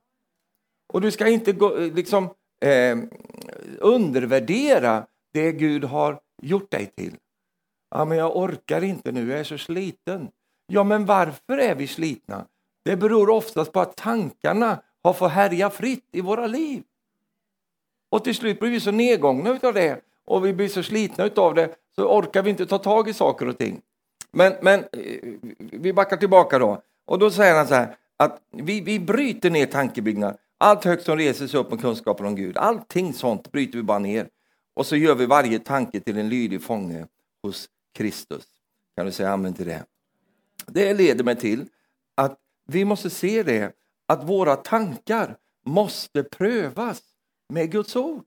[0.87, 2.25] Och du ska inte gå, liksom,
[2.61, 2.99] eh,
[3.79, 7.17] undervärdera det Gud har gjort dig till.
[7.91, 10.29] Ja, men jag orkar inte nu, jag är så sliten.
[10.67, 12.47] Ja, men varför är vi slitna?
[12.83, 16.83] Det beror oftast på att tankarna har fått härja fritt i våra liv.
[18.11, 21.55] Och till slut blir vi så nedgångna av det och vi blir så slitna av
[21.55, 23.81] det så orkar vi inte ta tag i saker och ting.
[24.33, 26.83] Men, men eh, vi backar tillbaka då.
[27.05, 30.37] Och då säger han så här att vi, vi bryter ner tankebyggnader.
[30.59, 33.99] Allt högt som reser sig upp med kunskapen om Gud, allting sånt bryter vi bara
[33.99, 34.29] ner.
[34.75, 37.07] Och så gör vi varje tanke till en lydig fånge
[37.42, 38.45] hos Kristus.
[38.97, 39.85] Kan du säga amen till det?
[40.66, 41.66] Det leder mig till
[42.68, 43.72] vi måste se det,
[44.09, 47.03] att våra tankar måste prövas
[47.48, 48.25] med Guds ord.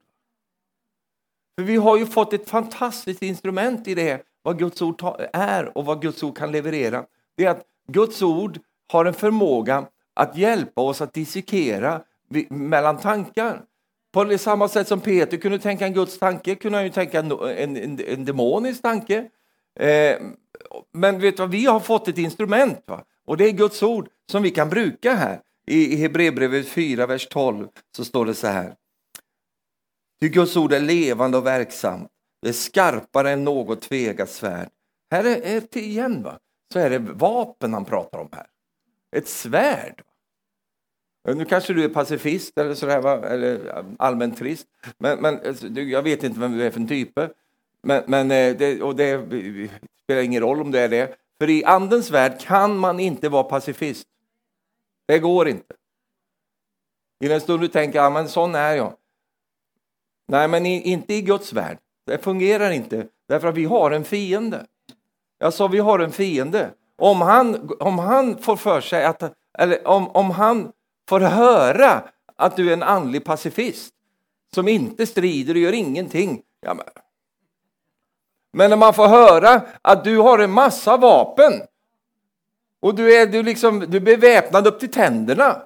[1.58, 5.84] För vi har ju fått ett fantastiskt instrument i det vad Guds ord är och
[5.84, 7.04] vad Guds ord kan leverera.
[7.36, 8.58] Det är att Guds ord
[8.92, 12.02] har en förmåga att hjälpa oss att dissekera
[12.48, 13.62] mellan tankar.
[14.12, 17.32] På samma sätt som Peter kunde tänka en Guds tanke kunde han ju tänka en,
[17.32, 19.30] en, en demonisk tanke.
[19.80, 20.16] Eh,
[20.92, 23.04] men vet du vad, vi har fått ett instrument va?
[23.26, 25.40] Och det är Guds ord som vi kan bruka här.
[25.66, 28.74] I, Hebreerbrevet 4, vers 12 så står det så här.
[30.20, 32.08] Ty Guds ord är levande och verksamt.
[32.42, 34.68] Det är skarpare än något tvegat svärd.
[35.10, 36.38] Här är, är igen va?
[36.72, 38.46] så är det vapen han pratar om här.
[39.16, 40.02] Ett svärd.
[41.28, 43.28] Nu kanske du är pacifist eller, sådär, va?
[43.28, 44.66] eller allmänt trist.
[44.98, 47.30] Men, men alltså, jag vet inte vem du är för en type.
[47.82, 49.20] Men, men eh, det, och det
[50.02, 51.16] spelar ingen roll om du är det.
[51.38, 54.06] För i andens värld kan man inte vara pacifist.
[55.08, 55.74] Det går inte.
[57.24, 58.92] I den stund du tänker, ja men sån är jag.
[60.28, 61.78] Nej, men inte i Guds värld.
[62.06, 64.66] Det fungerar inte, därför att vi har en fiende.
[65.38, 66.70] Jag sa, vi har en fiende.
[66.96, 69.22] Om han, om han får för sig att,
[69.58, 70.72] eller om, om han
[71.08, 72.02] får höra
[72.36, 73.94] att du är en andlig pacifist
[74.54, 76.42] som inte strider och gör ingenting.
[76.60, 76.86] Ja, men
[78.52, 81.52] men när man får höra att du har en massa vapen
[82.80, 85.62] och du är, du liksom, du är beväpnad upp till tänderna.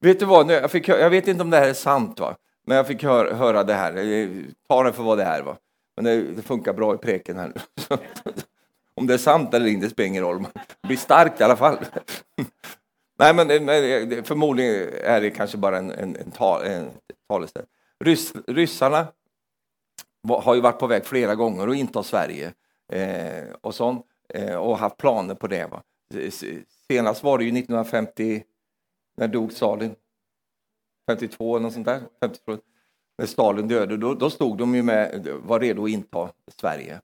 [0.00, 2.36] Vet du vad, jag, fick, jag vet inte om det här är sant, va?
[2.66, 3.92] men jag fick hör, höra det här.
[4.68, 5.42] Ta det för vad det är.
[5.42, 5.56] Va?
[5.96, 7.96] Men det, det funkar bra i preken här nu.
[8.94, 10.40] om det är sant eller inte spelar ingen roll.
[10.40, 10.50] Man
[10.82, 11.78] blir stark i alla fall.
[13.18, 16.90] Nej, men, men förmodligen är det kanske bara en, en, en, tal, en
[17.28, 17.66] talesätt.
[18.04, 19.06] Ryss, ryssarna
[20.28, 22.52] har ju varit på väg flera gånger och inta Sverige
[22.92, 25.66] eh, och sånt eh, och haft planer på det.
[25.66, 25.82] Va?
[26.90, 28.42] Senast var det ju 1950,
[29.16, 29.94] när dog Stalin?
[31.10, 32.00] 52 eller något sånt där.
[32.20, 32.56] 52.
[33.18, 37.00] När Stalin döde, då, då stod de ju med, var redo att inta Sverige.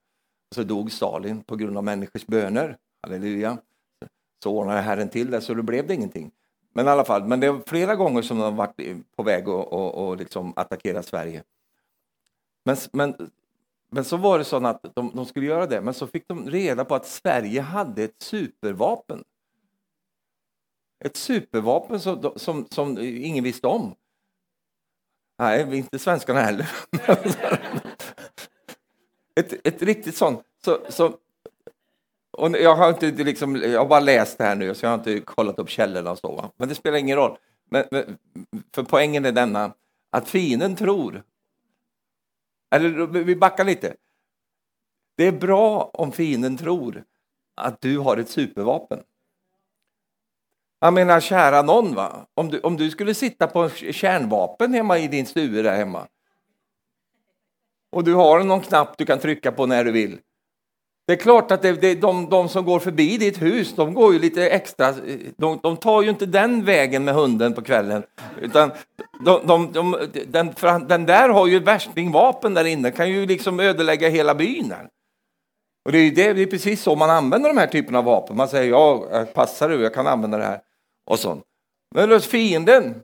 [0.54, 2.76] Så dog Stalin på grund av människors böner.
[3.02, 3.58] Halleluja
[4.44, 6.30] så ordnade Herren till det, så då blev det ingenting.
[6.74, 8.80] Men i alla fall, men det är flera gånger som de har varit
[9.16, 11.42] på väg att och, och liksom attackera Sverige.
[12.64, 13.30] Men, men,
[13.90, 16.50] men så var det så att de, de, skulle göra det, men så fick de
[16.50, 19.24] reda på att Sverige hade ett supervapen.
[21.04, 23.94] Ett supervapen som, som, som ingen visste om.
[25.38, 26.70] Nej, inte svenskarna heller.
[29.34, 30.42] ett, ett riktigt sånt.
[30.64, 31.18] Så, så
[32.36, 34.98] och jag har inte liksom, jag har bara läst det här nu, så jag har
[34.98, 36.32] inte kollat upp källorna och så.
[36.32, 36.50] Va?
[36.56, 37.36] Men det spelar ingen roll.
[37.70, 38.18] Men, men,
[38.74, 39.72] för poängen är denna,
[40.10, 41.22] att fienden tror,
[42.70, 43.96] eller vi backar lite.
[45.16, 47.04] Det är bra om fienden tror
[47.54, 49.02] att du har ett supervapen.
[50.80, 52.26] Jag menar, kära någon, va?
[52.34, 56.08] Om, du, om du skulle sitta på kärnvapen hemma i din stuga där hemma
[57.94, 60.20] och du har någon knapp du kan trycka på när du vill
[61.06, 64.12] det är klart att det, det, de, de som går förbi ditt hus, de går
[64.12, 64.94] ju lite extra,
[65.36, 68.02] de, de tar ju inte den vägen med hunden på kvällen.
[68.40, 68.70] Utan
[69.24, 70.54] de, de, de den,
[70.88, 74.70] den, där har ju värstingvapen där inne, kan ju liksom ödelägga hela byn.
[74.70, 74.88] Här.
[75.84, 78.36] Och det är, det, det är precis så man använder de här typerna av vapen.
[78.36, 80.60] Man säger ja, passar du, jag kan använda det här.
[81.06, 81.44] Och sånt.
[81.94, 83.02] Men fienden,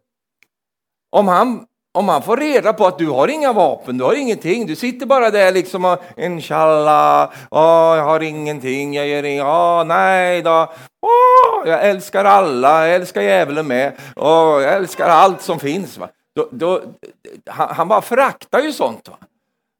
[1.10, 4.66] om han om man får reda på att du har inga vapen, du har ingenting,
[4.66, 9.84] du sitter bara där liksom och inshallah, oh, jag har ingenting, jag gör inget, oh,
[9.84, 10.72] nej då,
[11.02, 15.98] oh, jag älskar alla, jag älskar djävulen med, oh, jag älskar allt som finns.
[15.98, 16.08] Va?
[16.34, 16.82] Då, då,
[17.46, 19.08] han, han bara föraktar ju sånt.
[19.08, 19.16] Va?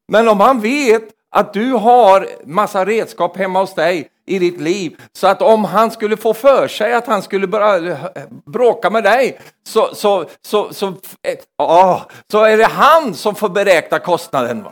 [0.07, 5.01] Men om han vet att du har massa redskap hemma hos dig i ditt liv.
[5.13, 7.97] Så att om han skulle få för sig att han skulle börja eh,
[8.45, 13.99] bråka med dig så, så, så, så, äh, så är det han som får beräkna
[13.99, 14.63] kostnaden.
[14.63, 14.71] Va?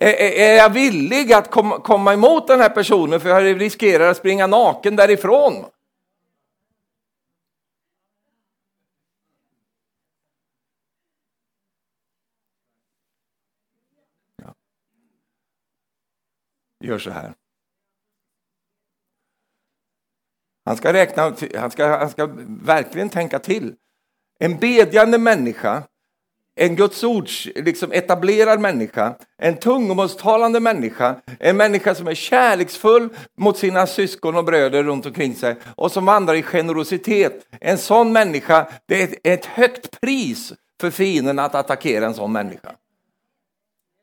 [0.00, 4.16] Är, är jag villig att kom, komma emot den här personen för jag riskerar att
[4.16, 5.64] springa naken därifrån?
[16.80, 17.34] Gör så här.
[20.66, 23.74] Han ska, räkna, han, ska, han ska verkligen tänka till.
[24.38, 25.82] En bedjande människa,
[26.56, 33.58] en Guds ords liksom etablerad människa, en tungomålstalande människa, en människa som är kärleksfull mot
[33.58, 37.46] sina syskon och bröder runt omkring sig och som vandrar i generositet.
[37.60, 42.72] En sån människa, det är ett högt pris för fienden att attackera en sån människa.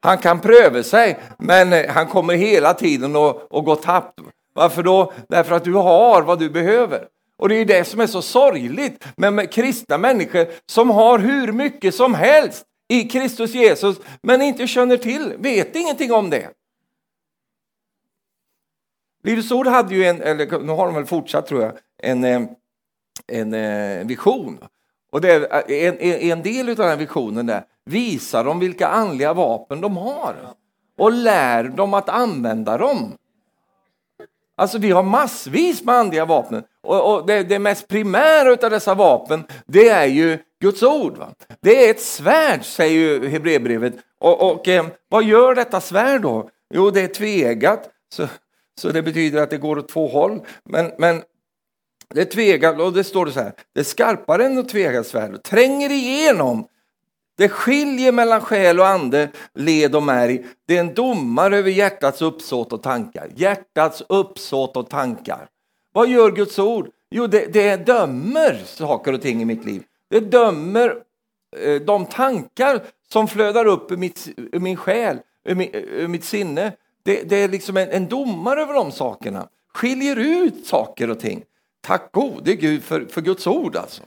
[0.01, 4.19] Han kan pröva sig, men han kommer hela tiden att, att gå tapp.
[4.53, 5.13] Varför då?
[5.29, 7.07] Därför att du har vad du behöver.
[7.37, 11.95] Och det är det som är så sorgligt med, kristna människor som har hur mycket
[11.95, 16.49] som helst i Kristus Jesus, men inte känner till, vet ingenting om det.
[19.23, 22.41] Livets Ord hade ju en, eller nu har de väl fortsatt tror jag, en, eh,
[23.27, 24.57] en, en vision.
[25.11, 25.97] Och det är eh, en,
[26.31, 30.35] en del av den visionen där visar dem vilka andliga vapen de har
[30.97, 33.17] och lär dem att använda dem.
[34.55, 38.93] Alltså vi har massvis med andliga vapen och, och det, det, mest primära av dessa
[38.93, 41.17] vapen det är ju Guds ord.
[41.17, 41.33] Va?
[41.61, 43.93] Det är ett svärd säger ju Hebreerbrevet.
[44.19, 46.49] Och, och eh, vad gör detta svärd då?
[46.73, 48.27] Jo, det är tvegat så,
[48.81, 50.41] så det betyder att det går åt två håll.
[50.65, 51.23] Men, men
[52.13, 53.53] det är tvegat och det står det så här.
[53.73, 56.67] Det är skarpare än ett tvegat svärd tränger igenom
[57.37, 60.45] det skiljer mellan själ och ande, led och märg.
[60.67, 63.29] Det är en domare över hjärtats uppsåt och tankar.
[63.35, 65.47] Hjärtats uppsåt och tankar.
[65.93, 66.89] Vad gör Guds ord?
[67.11, 69.83] Jo, det, det dömer saker och ting i mitt liv.
[70.09, 70.95] Det dömer
[71.57, 76.23] eh, de tankar som flödar upp ur, mitt, ur min själ, ur, min, ur mitt
[76.23, 76.71] sinne.
[77.03, 79.47] Det, det är liksom en, en domare över de sakerna.
[79.73, 81.43] Skiljer ut saker och ting.
[81.81, 84.03] Tack gode Gud för, för Guds ord alltså.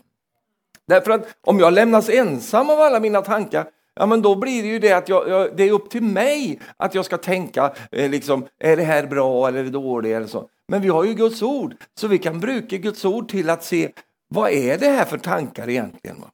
[0.87, 4.69] Därför att om jag lämnas ensam av alla mina tankar, ja men då blir det
[4.69, 8.11] ju det att jag, jag, det är upp till mig att jag ska tänka, eh,
[8.11, 10.49] liksom, är det här bra eller är det dåligt eller så.
[10.69, 13.93] Men vi har ju Guds ord, så vi kan bruka Guds ord till att se,
[14.29, 16.25] vad är det här för tankar egentligen?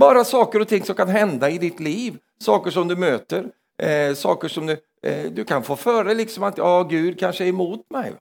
[0.00, 3.50] Bara saker och ting som kan hända i ditt liv, saker som du möter,
[3.82, 7.48] eh, saker som du, eh, du kan få före liksom att ja, Gud kanske är
[7.48, 8.12] emot mig.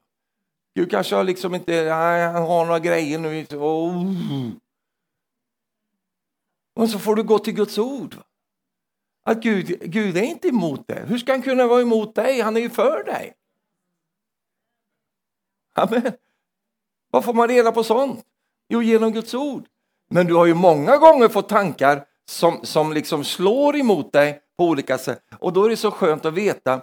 [0.80, 3.46] Du kanske har liksom inte, nej, han har några grejer nu.
[3.52, 4.52] Oh.
[6.76, 8.15] Och så får du gå till Guds ord.
[9.24, 11.04] Att Gud, Gud är inte emot dig.
[11.06, 12.42] Hur ska han kunna vara emot dig?
[12.42, 13.34] Han är ju för dig.
[15.74, 16.12] Amen.
[17.12, 18.26] Var får man reda på sånt?
[18.70, 19.65] Jo, genom Guds ord.
[20.10, 24.65] Men du har ju många gånger fått tankar som, som liksom slår emot dig på
[24.65, 25.24] olika sätt.
[25.39, 26.82] Och då är det så skönt att veta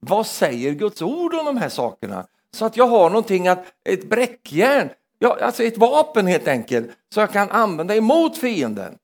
[0.00, 2.26] vad säger Guds ord om de här sakerna?
[2.52, 7.20] Så att jag har någonting, att, ett bräckjärn, ja, alltså ett vapen helt enkelt, så
[7.20, 8.98] jag kan använda emot fienden.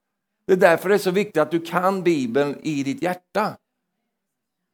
[0.47, 3.57] Det är därför det är så viktigt att du kan Bibeln i ditt hjärta.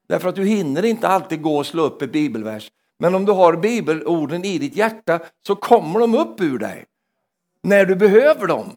[0.06, 2.72] Därför att du hinner inte alltid gå och slå upp ett bibelvers.
[2.98, 6.86] Men om du har bibelorden i ditt hjärta så kommer de upp ur dig
[7.62, 8.76] när du behöver dem.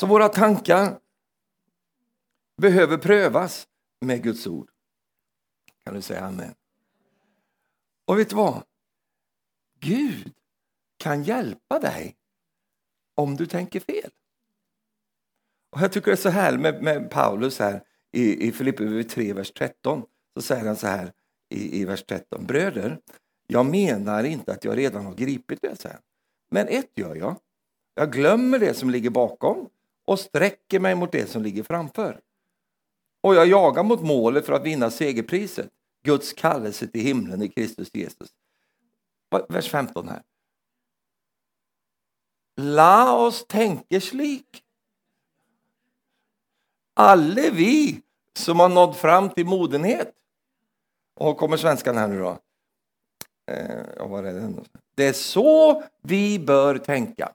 [0.00, 0.98] Så våra tankar
[2.56, 3.66] behöver prövas
[4.00, 4.70] med Guds ord.
[5.90, 6.54] Kan du säga amen?
[8.06, 8.62] Och vet du vad?
[9.80, 10.32] Gud
[10.96, 12.16] kan hjälpa dig
[13.14, 14.10] om du tänker fel.
[15.70, 19.32] Och Jag tycker det är så här med, med Paulus här i, i Filipper 3,
[19.32, 20.02] vers 13.
[20.34, 21.12] Så säger han så här
[21.48, 22.46] i, i vers 13.
[22.46, 23.00] Bröder,
[23.46, 25.98] jag menar inte att jag redan har gripit det, säger
[26.50, 27.36] Men ett gör jag.
[27.94, 29.68] Jag glömmer det som ligger bakom
[30.06, 32.20] och sträcker mig mot det som ligger framför.
[33.22, 35.70] Och jag jagar mot målet för att vinna segerpriset.
[36.02, 38.28] Guds kallelse till himlen i Kristus Jesus.
[39.48, 40.22] Vers 15 här.
[42.56, 44.64] La oss tänka slik.
[46.94, 48.02] Alle vi
[48.36, 50.14] som har nått fram till modenhet.
[51.14, 52.38] Och kommer svenskan här nu då.
[53.46, 54.64] Eh, var är den?
[54.94, 57.32] det är så vi bör tänka.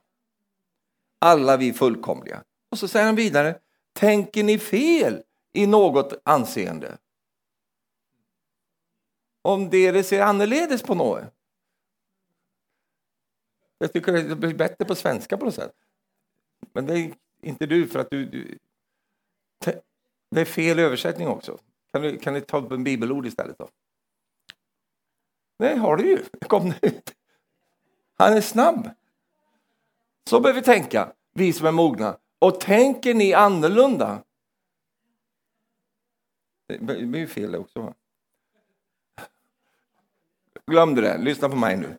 [1.18, 2.42] Alla vi fullkomliga.
[2.70, 3.58] Och så säger han vidare.
[3.92, 6.98] Tänker ni fel i något anseende?
[9.46, 11.24] Om det ser annorledes på något.
[13.78, 15.72] Jag tycker det blir bättre på svenska på något sätt.
[16.72, 18.26] Men det är inte du för att du...
[18.26, 18.58] du
[20.30, 21.58] det är fel översättning också.
[21.92, 23.68] Kan du, kan du ta upp en bibelord istället då?
[25.58, 26.24] Det har du ju.
[26.46, 27.00] Kom nu.
[28.18, 28.90] Han är snabb.
[30.28, 32.18] Så behöver vi tänka, vi som är mogna.
[32.38, 34.22] Och tänker ni annorlunda?
[36.68, 37.80] Det blir ju fel också.
[37.80, 37.94] Va?
[40.70, 41.18] Glöm det.
[41.18, 41.98] Lyssna på mig nu.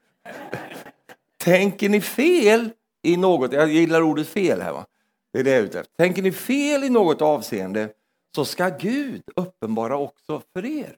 [1.37, 4.85] Tänker ni fel i något, jag gillar ordet fel här va.
[5.33, 5.95] Det är det jag är ute efter.
[5.95, 7.93] Tänker ni fel i något avseende
[8.35, 10.97] så ska Gud uppenbara också för er.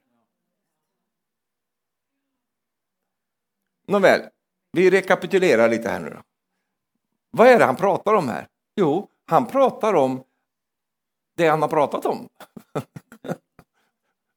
[3.86, 4.20] Nåväl,
[4.72, 6.22] vi rekapitulerar lite här nu då.
[7.30, 8.48] Vad är det han pratar om här?
[8.76, 10.24] Jo, han pratar om
[11.36, 12.28] det han har pratat om.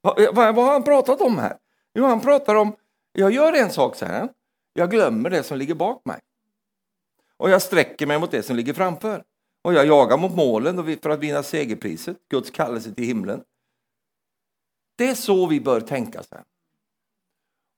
[0.00, 1.58] vad, vad har han pratat om här?
[1.94, 2.76] Jo, han pratar om
[3.14, 4.28] jag gör en sak, så här.
[4.72, 6.20] Jag glömmer det som ligger bak mig.
[7.36, 9.24] Och jag sträcker mig mot det som ligger framför.
[9.62, 13.44] Och jag jagar mot målen för att vinna segerpriset, Guds kallelse till himlen.
[14.96, 16.22] Det är så vi bör tänka.
[16.22, 16.44] Så här.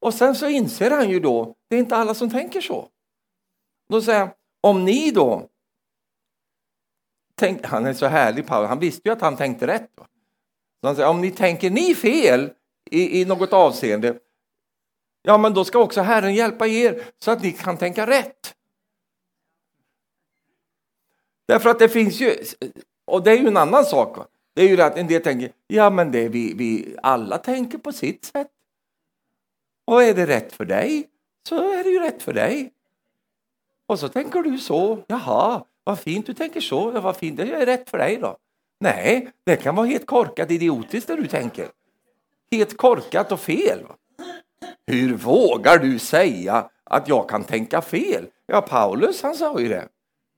[0.01, 2.89] Och sen så inser han ju då, det är inte alla som tänker så.
[3.89, 4.31] Då säger han,
[4.61, 5.49] om ni då
[7.35, 9.91] tänk, han är så härlig Paulus, han visste ju att han tänkte rätt.
[10.81, 12.51] Så han säger, om ni tänker ni fel
[12.91, 14.19] i, i något avseende,
[15.27, 18.55] ja men då ska också Herren hjälpa er så att ni kan tänka rätt.
[21.49, 22.37] Därför att det finns ju,
[23.05, 24.27] och det är ju en annan sak, va?
[24.55, 27.79] det är ju det att en del tänker, ja men det vi, vi alla tänker
[27.79, 28.49] på sitt sätt.
[29.85, 31.09] Och är det rätt för dig,
[31.49, 32.73] så är det ju rätt för dig.
[33.87, 37.53] Och så tänker du så, jaha, vad fint du tänker så, ja, vad fint, det
[37.53, 38.37] är rätt för dig då.
[38.81, 41.69] Nej, det kan vara helt korkat idiotiskt det du tänker.
[42.51, 43.87] Helt korkat och fel.
[44.87, 48.27] Hur vågar du säga att jag kan tänka fel?
[48.47, 49.89] Ja, Paulus han sa ju det.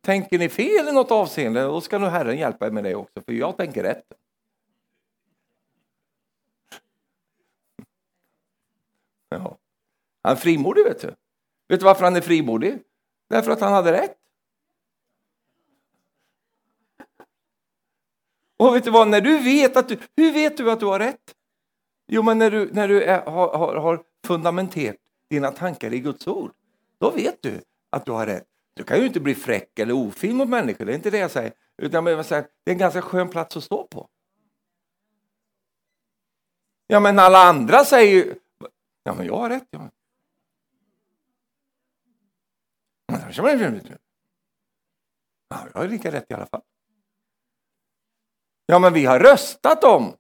[0.02, 3.20] Tänker ni fel i något avseende, då ska nog Herren hjälpa er med det också,
[3.20, 4.04] för jag tänker rätt.
[9.28, 9.58] Ja.
[10.22, 11.14] Han är frimodig, vet du.
[11.68, 12.78] Vet du varför han är frimodig?
[13.28, 14.16] Därför att han hade rätt.
[18.56, 20.98] Och vet du vad, när du vet att du, hur vet du att du har
[20.98, 21.34] rätt?
[22.08, 24.96] Jo, men när du, när du är, har, har, har fundamenterat
[25.30, 26.52] dina tankar i Guds ord,
[26.98, 28.46] då vet du att du har rätt.
[28.74, 31.30] Du kan ju inte bli fräck eller ofin mot människor, det är inte det jag
[31.30, 31.52] säger.
[31.82, 34.08] Utan jag säga, det är en ganska skön plats att stå på.
[36.86, 38.34] Ja, men alla andra säger ju,
[39.02, 39.66] ja men jag har rätt.
[39.70, 39.90] Ja.
[45.48, 46.62] Ja, jag har lika rätt i alla fall.
[48.66, 50.16] Ja, men vi har röstat om.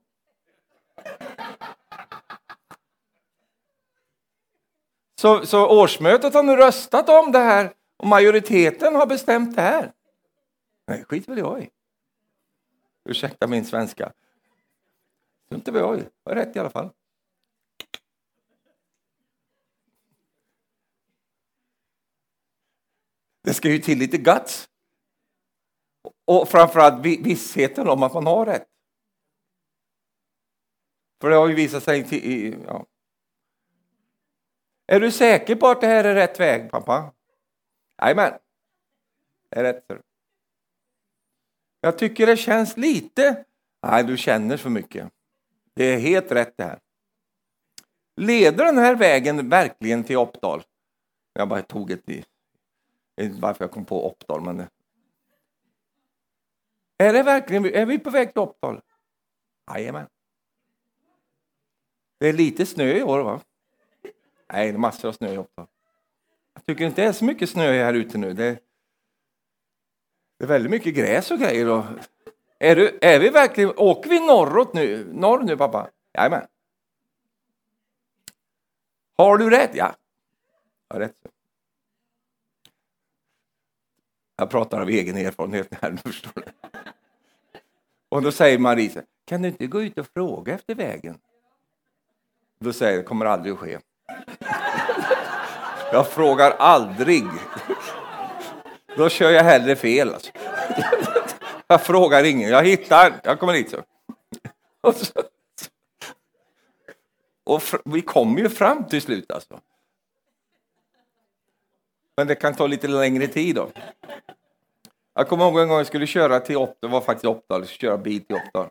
[5.18, 9.92] Så, så årsmötet har nu röstat om det här och majoriteten har bestämt det här.
[10.86, 11.70] Nej, skit väl jag i.
[13.04, 14.12] Ursäkta min svenska.
[15.50, 16.04] Inte väl jag i.
[16.24, 16.90] Jag har rätt i alla fall.
[23.44, 24.68] Det ska ju till lite guts.
[26.24, 28.68] Och framförallt vissheten om att man har rätt.
[31.20, 32.86] För det har ju visat sig till, ja.
[34.90, 37.12] Är du säker på att det här är rätt väg, pappa?
[38.02, 38.32] Jajamän.
[39.50, 39.84] Det är rätt.
[41.80, 43.44] Jag tycker det känns lite...
[43.82, 45.12] Nej, du känner för mycket.
[45.74, 46.78] Det är helt rätt det här.
[48.16, 50.62] Leder den här vägen verkligen till Oppdal?
[51.32, 52.24] Jag bara tog ett i.
[53.14, 54.66] Jag vet inte varför jag kom på Oppdal, men...
[56.98, 57.64] Är det verkligen...
[57.64, 58.80] Är vi på väg till Oppdal?
[59.74, 60.08] Jajamän.
[62.18, 63.40] Det är lite snö i år, va?
[64.52, 65.66] Nej, det är massor av snö i Oppdal.
[66.54, 68.32] Jag tycker inte det är så mycket snö här ute nu.
[68.32, 68.58] Det,
[70.38, 71.68] det är väldigt mycket gräs och grejer.
[71.68, 71.84] Och,
[72.58, 75.12] är, du, är vi verkligen, åker vi norrut nu?
[75.12, 75.90] Norr nu pappa?
[76.14, 76.46] Jajamän.
[79.16, 79.70] Har du rätt?
[79.74, 79.94] Ja.
[80.88, 81.16] Jag har rätt.
[84.36, 86.42] Jag pratar av egen erfarenhet här, nu förstår du.
[88.08, 91.18] Och då säger Marie, kan du inte gå ut och fråga efter vägen?
[92.58, 93.78] Då säger jag, det kommer aldrig att ske.
[95.92, 97.24] Jag frågar aldrig.
[98.96, 100.14] Då kör jag hellre fel.
[100.14, 100.32] Alltså.
[101.66, 102.50] Jag frågar ingen.
[102.50, 103.20] Jag hittar.
[103.24, 103.74] Jag kommer dit.
[104.80, 105.22] Och, så.
[107.44, 109.60] och vi kommer ju fram till slut alltså.
[112.16, 113.70] Men det kan ta lite längre tid då.
[115.14, 117.68] Jag kommer ihåg en gång jag skulle köra till Oppdal, det var faktiskt Oppdal, jag
[117.68, 118.68] skulle köra bil till Oppdal.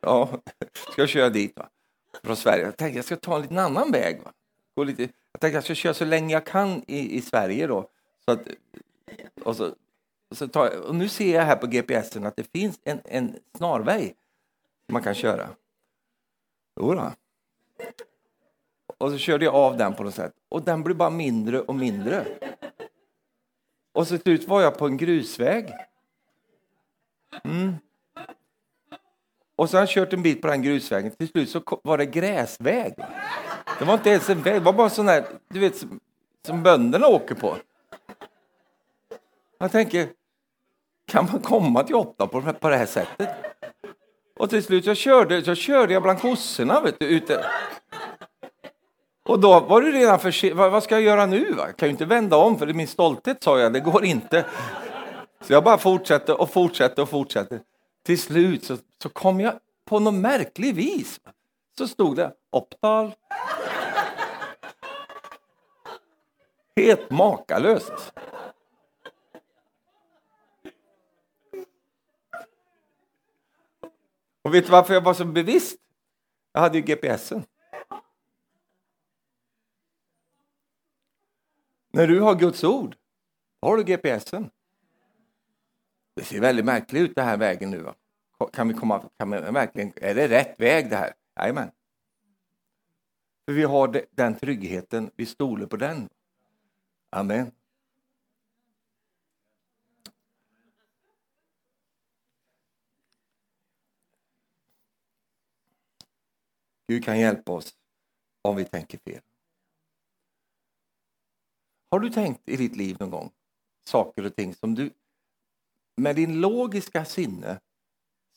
[0.00, 0.28] Ja,
[0.92, 1.68] ska jag köra dit va?
[2.22, 2.64] från Sverige.
[2.64, 4.22] Jag tänkte jag ska ta en liten annan väg.
[4.22, 4.32] Va?
[4.74, 7.88] Gå lite, jag tänkte jag ska köra så länge jag kan i, i Sverige då.
[8.24, 8.40] Så att,
[9.44, 9.74] och, så,
[10.30, 13.36] och, så tar, och nu ser jag här på GPSen att det finns en, en
[13.56, 14.14] snarväg
[14.88, 15.48] man kan köra.
[16.80, 17.12] Jodå.
[18.98, 20.32] Och så körde jag av den på något sätt.
[20.48, 22.26] Och den blev bara mindre och mindre.
[23.92, 25.72] Och så till slut var jag på en grusväg.
[27.44, 27.74] Mm.
[29.56, 31.10] Och så har jag kört en bit på den grusvägen.
[31.10, 32.94] Till slut så var det gräsväg.
[33.78, 36.00] Det var inte ens en väg, det var bara sån här, du vet, som,
[36.46, 37.56] som bönderna åker på.
[39.58, 40.08] Jag tänker,
[41.06, 43.28] kan man komma till åtta på, på det här sättet?
[44.38, 47.44] Och till slut jag körde, jag körde jag bland kossorna vet du, ute.
[49.26, 50.54] Och då var det redan för sent.
[50.54, 51.52] Vad, vad, ska jag göra nu?
[51.52, 51.66] Va?
[51.66, 54.04] Jag kan ju inte vända om för det är min stolthet sa jag, det går
[54.04, 54.44] inte.
[55.40, 57.60] Så jag bara fortsatte och fortsatte och fortsatte.
[58.06, 59.54] Till slut så, så kom jag
[59.88, 61.20] på något märkligt vis.
[61.78, 63.12] Så stod det Oppdal.
[66.76, 67.90] Helt makalöst.
[67.90, 68.10] Alltså.
[74.42, 75.80] Och vet du varför jag var så bevisst?
[76.52, 77.44] Jag hade ju GPSen.
[81.92, 82.96] När du har Guds ord,
[83.62, 84.50] har du GPSen.
[86.16, 87.78] det ser väldigt märkligt ut den här vägen nu.
[87.78, 87.94] Va?
[88.52, 91.14] Kan vi komma, kan vi verkligen, är det rätt väg det här?
[91.36, 91.70] Jajamän.
[93.44, 96.08] För vi har den tryggheten, vi stoler på den.
[97.10, 97.52] Amen.
[106.88, 107.76] Gud kan hjälpa oss
[108.42, 109.22] om vi tänker fel.
[111.90, 113.30] Har du tänkt i ditt liv någon gång
[113.84, 114.90] saker och ting som du
[115.96, 117.60] med din logiska sinne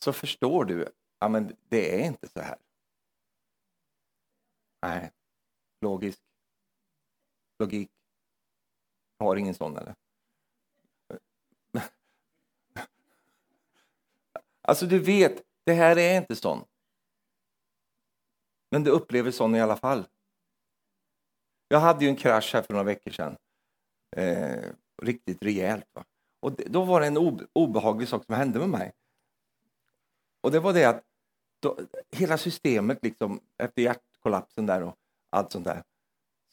[0.04, 2.58] så förstår du att ja, det är inte så här.
[4.82, 5.10] Nej,
[5.80, 6.20] logisk.
[7.58, 7.90] Logik.
[9.20, 9.94] Har ingen sån eller?
[14.62, 16.64] Alltså du vet, det här är inte sån.
[18.70, 20.06] Men du upplever sån i alla fall.
[21.68, 23.36] Jag hade ju en krasch här för några veckor sedan.
[24.16, 24.64] Eh,
[25.02, 25.86] riktigt rejält.
[25.92, 26.04] Va?
[26.40, 28.92] Och det, då var det en obe, obehaglig sak som hände med mig.
[30.40, 31.04] Och det var det att
[31.60, 31.78] då,
[32.10, 34.96] hela systemet, liksom, efter hjärtkollapsen där och
[35.30, 35.82] allt sånt där,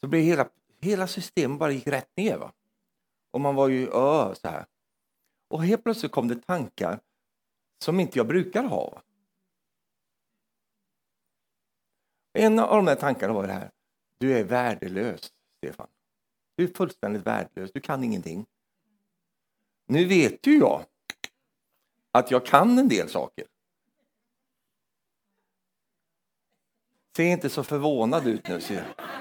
[0.00, 0.48] så blev hela,
[0.80, 2.36] hela systemet bara gick rätt ner.
[2.36, 2.52] Va?
[3.30, 4.66] Och man var ju öh, så här.
[5.48, 7.00] Och helt plötsligt kom det tankar
[7.84, 8.90] som inte jag brukar ha.
[8.90, 9.02] Va?
[12.32, 13.70] En av de här tankarna var det här.
[14.18, 15.86] Du är värdelös, Stefan.
[16.56, 17.72] Du är fullständigt värdelös.
[17.72, 18.46] Du kan ingenting.
[19.86, 20.84] Nu vet ju jag
[22.10, 23.46] att jag kan en del saker.
[27.16, 28.60] Se inte så förvånad ut nu.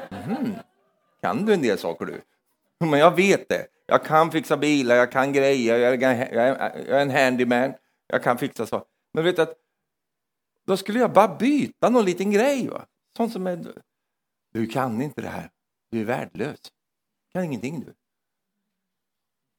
[0.10, 0.54] Mm.
[1.22, 2.22] Kan du en del saker du?
[2.80, 3.68] Men jag vet det.
[3.86, 6.34] Jag kan fixa bilar, jag kan grejer, jag är,
[6.88, 7.74] jag är en handyman.
[8.08, 8.88] Jag kan fixa saker.
[9.14, 9.58] Men vet du att
[10.66, 12.68] då skulle jag bara byta någon liten grej.
[12.68, 12.86] Va?
[13.18, 13.74] Sånt som är,
[14.54, 15.50] du kan inte det här.
[15.92, 16.60] Du är värdelös.
[16.62, 17.94] Du kan ingenting du.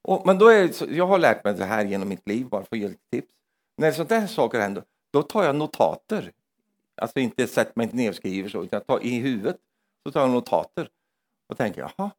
[0.01, 2.75] Och, men då är jag har lärt mig det här genom mitt liv, bara för
[2.75, 3.27] att ge lite tips.
[3.77, 6.31] När sånt där saker händer, då tar jag notater.
[7.01, 9.57] Alltså inte sätter mig inte ner och skriver så, utan jag tar i huvudet.
[10.03, 10.89] Så tar jag notater.
[11.49, 12.11] Då tänker, jaha.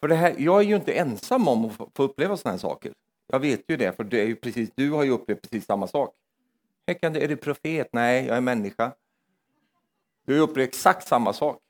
[0.00, 2.92] För det här, jag är ju inte ensam om att få uppleva sådana här saker.
[3.26, 5.86] Jag vet ju det, för det är ju precis, du har ju upplevt precis samma
[5.86, 6.14] sak.
[6.86, 7.88] Häckande, är du profet?
[7.92, 8.92] Nej, jag är människa.
[10.26, 11.62] Du har upplevt exakt samma sak.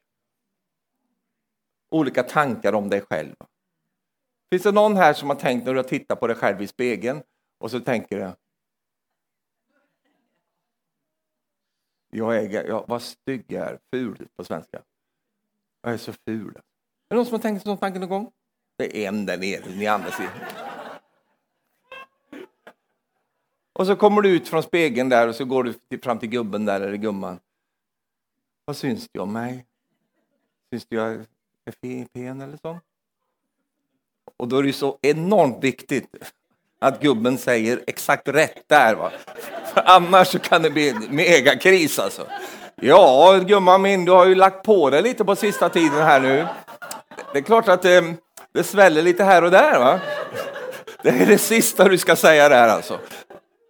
[1.91, 3.35] Olika tankar om dig själv.
[4.51, 6.67] Finns det någon här som har tänkt när du har tittat på dig själv i
[6.67, 7.23] spegeln
[7.59, 8.33] och så tänker du
[12.17, 14.83] jag är, jag, vad stygg jag är, ful på svenska.
[15.83, 16.59] Jag är så ful.
[17.09, 18.31] Är det någon som har tänkt sån tanke någon gång?
[18.79, 20.31] Det är en där nere, ni andra ser.
[23.73, 26.65] Och så kommer du ut från spegeln där och så går du fram till gubben
[26.65, 27.39] där, eller gumman.
[28.65, 29.67] Vad syns det om mig?
[30.71, 31.25] Syns det jag
[31.65, 32.81] är pen eller så?
[34.37, 36.17] Och då är det så enormt viktigt
[36.79, 38.95] att gubben säger exakt rätt där.
[38.95, 39.13] Va?
[39.75, 42.27] För annars så kan det bli en megakris alltså.
[42.75, 46.47] Ja, gumman min, du har ju lagt på dig lite på sista tiden här nu.
[47.33, 48.15] Det är klart att det,
[48.55, 49.79] det sväller lite här och där.
[49.79, 50.01] va?
[51.03, 52.99] Det är det sista du ska säga där alltså.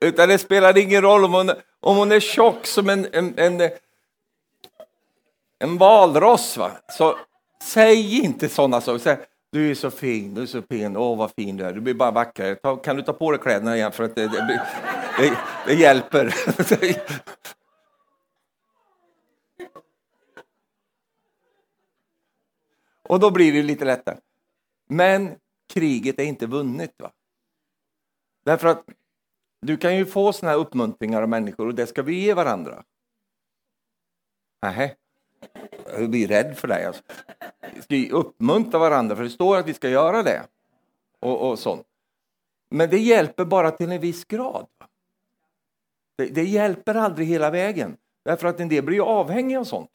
[0.01, 1.51] Utan det spelar ingen roll om hon,
[1.81, 3.71] om hon är tjock som en, en, en,
[5.65, 6.57] en valross.
[6.57, 6.71] Va?
[6.89, 7.17] Så
[7.63, 9.19] säg inte sådana saker.
[9.53, 11.95] Du är så fin, du är så fin, åh vad fin du är, du blir
[11.95, 12.55] bara vackrare.
[12.55, 14.63] Ta, kan du ta på dig kläderna igen för att det, det,
[15.19, 15.33] det,
[15.67, 16.35] det hjälper.
[23.09, 24.19] Och då blir det lite lättare.
[24.89, 25.35] Men
[25.69, 26.95] kriget är inte vunnet.
[26.99, 27.13] Va?
[28.45, 28.85] Därför att
[29.61, 32.85] du kan ju få såna här uppmuntringar av människor och det ska vi ge varandra.
[34.63, 34.95] Nähä,
[35.87, 36.85] jag blir rädd för dig.
[36.85, 37.03] Alltså.
[37.89, 40.47] Vi ska uppmuntra varandra, för det står att vi ska göra det.
[41.21, 41.87] Och, och sånt.
[42.69, 44.67] Men det hjälper bara till en viss grad.
[46.19, 49.91] Det, det, hjälper aldrig hela vägen, därför att en del blir avhängiga av sånt.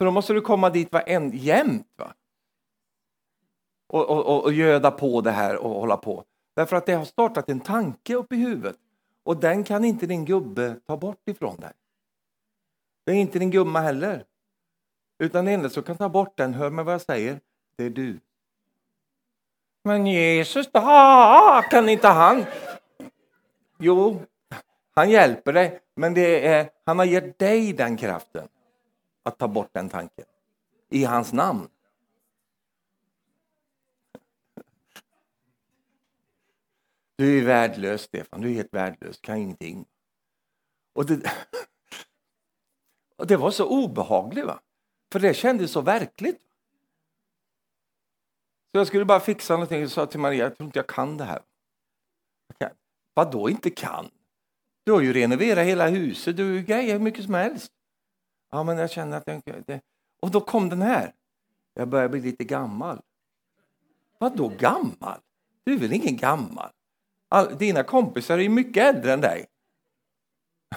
[0.00, 0.94] Så då måste du komma dit
[1.32, 1.86] jämt.
[1.96, 2.14] Va?
[3.86, 6.24] Och, och, och göda på det här och hålla på.
[6.56, 8.76] Därför att det har startat en tanke upp i huvudet
[9.22, 11.72] och den kan inte din gubbe ta bort ifrån dig.
[13.06, 14.24] Det är inte din gumma heller.
[15.18, 17.40] Utan det enda som kan ta bort den, hör med vad jag säger,
[17.76, 18.20] det är du.
[19.84, 20.80] Men Jesus då?
[21.70, 22.44] Kan inte han?
[23.78, 24.22] Jo,
[24.94, 28.48] han hjälper dig, men det är, han har gett dig den kraften
[29.32, 30.24] att ta bort den tanken.
[30.88, 31.68] I hans namn.
[37.16, 38.40] Du är värdelös, Stefan.
[38.40, 39.86] Du är helt värdelös, kan ingenting.
[40.92, 41.32] Och det,
[43.16, 44.46] och det var så obehagligt.
[44.46, 44.60] Va?
[45.12, 46.40] För det kändes så verkligt.
[48.72, 51.16] Så jag skulle bara fixa någonting och sa till Maria, jag tror inte jag kan
[51.16, 51.42] det här.
[53.14, 54.10] Vad då inte kan?
[54.84, 57.72] Du har ju renoverat hela huset, du har grejer hur mycket som helst.
[58.50, 59.80] Ja, men jag känner att jag inte...
[60.20, 61.14] Och då kom den här.
[61.74, 63.00] Jag börjar bli lite gammal.
[64.18, 65.18] Vad då gammal?
[65.64, 66.70] Du är väl ingen gammal?
[67.28, 69.46] All, dina kompisar är ju mycket äldre än dig.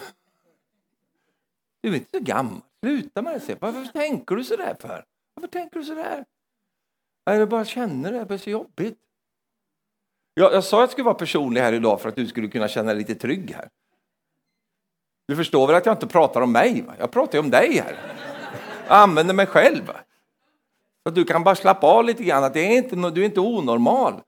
[1.80, 2.60] Du är inte så gammal.
[2.82, 3.56] Sluta med det.
[3.60, 5.04] Varför tänker du så där för?
[5.34, 6.24] Varför tänker du så där?
[7.24, 8.98] Jag bara känner det, det är så jobbigt.
[10.34, 12.68] Jag, jag sa att jag skulle vara personlig här idag för att du skulle kunna
[12.68, 13.68] känna dig lite trygg här.
[15.26, 16.82] Du förstår väl att jag inte pratar om mig?
[16.82, 16.94] Va?
[16.98, 17.98] Jag pratar om dig här.
[18.86, 19.86] Jag använder mig själv.
[19.86, 19.96] Va?
[21.02, 23.40] Så du kan bara slappa av lite grann, att det är inte, du är inte
[23.40, 24.22] onormal.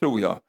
[0.00, 0.40] Tror jag.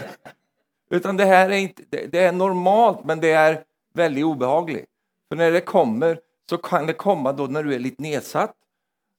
[0.90, 4.86] Utan det här är, inte, det är normalt, men det är väldigt obehagligt.
[5.28, 8.56] För när det kommer så kan det komma då när du är lite nedsatt,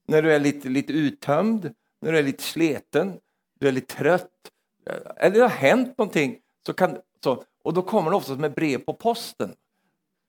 [0.07, 3.19] när du är lite, lite uttömd, när du är lite sleten,
[3.59, 4.50] du är lite trött,
[4.85, 6.37] Eh, eller det har hänt någonting.
[6.65, 9.53] Så kan, så, och då kommer det ofta med brev på posten.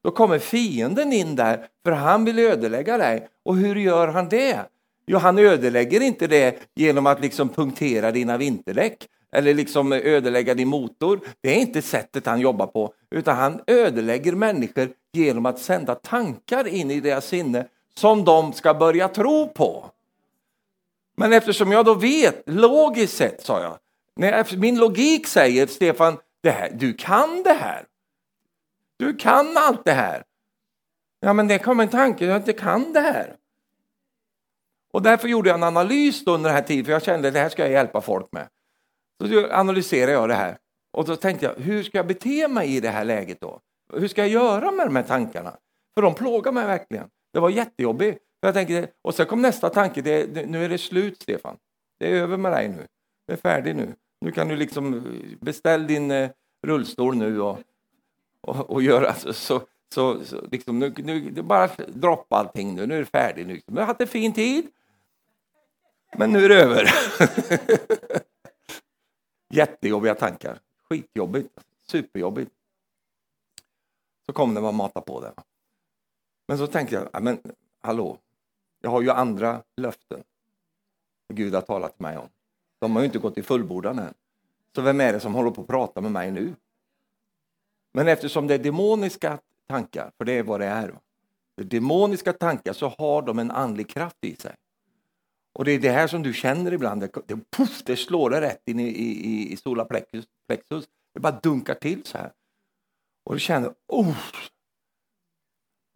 [0.05, 3.29] Då kommer fienden in där, för han vill ödelägga dig.
[3.43, 4.61] Och hur gör han det?
[5.07, 10.69] Jo, han ödelägger inte det genom att liksom punktera dina vinterdäck eller liksom ödelägga din
[10.69, 11.21] motor.
[11.41, 16.69] Det är inte sättet han jobbar på, utan han ödelägger människor genom att sända tankar
[16.69, 19.91] in i deras sinne som de ska börja tro på.
[21.17, 23.79] Men eftersom jag då vet, logiskt sett sa jag,
[24.17, 27.87] när min logik säger Stefan, det här, du kan det här.
[28.99, 30.25] Du kan allt det här.
[31.21, 33.37] Ja, men det kom en tanke, jag inte kan det här.
[34.93, 37.41] Och därför gjorde jag en analys under den här tiden, för jag kände att det
[37.41, 38.49] här ska jag hjälpa folk med.
[39.29, 40.59] Så analyserade jag det här.
[40.93, 43.61] Och då tänkte jag, hur ska jag bete mig i det här läget då?
[43.93, 45.57] Hur ska jag göra med de här tankarna?
[45.95, 47.09] För de plågar mig verkligen.
[47.33, 48.23] Det var jättejobbigt.
[48.41, 51.57] Jag tänkte, och sen kom nästa tanke, det, nu är det slut Stefan.
[51.99, 52.87] Det är över med dig nu.
[53.27, 53.95] Det är färdigt nu.
[54.23, 56.31] Nu kan du liksom eh, beställa din eh,
[56.63, 57.59] rullstol nu och,
[58.41, 59.63] och, och göra så, så,
[59.95, 63.47] så, så liksom, nu, nu, bara droppa allting nu, nu är det färdigt.
[63.47, 63.61] Nu.
[63.67, 64.67] Jag hade en fin tid,
[66.17, 66.91] men nu är det över.
[69.51, 70.59] Jättejobbiga tankar.
[70.89, 71.61] Skitjobbigt.
[71.87, 72.51] Superjobbigt.
[74.27, 75.33] Så kom det man mata på det.
[76.49, 77.39] Men så tänkte jag, men
[77.81, 78.19] hallå,
[78.81, 80.23] jag har ju andra löften
[81.33, 82.29] Gud har talat till mig om.
[82.83, 84.15] De har ju inte gått i fullbordan än.
[84.75, 86.55] Så vem är det som håller på att prata med mig nu?
[87.93, 90.95] Men eftersom det är demoniska tankar, för det är vad det är,
[91.57, 94.57] det är demoniska tankar så har de en andlig kraft i sig.
[95.53, 98.41] Och det är det här som du känner ibland, det, det, puff, det slår dig
[98.41, 100.27] rätt in i, i, i sola plexus.
[101.15, 102.33] Det bara dunkar till så här.
[103.25, 104.17] Och du känner, oh!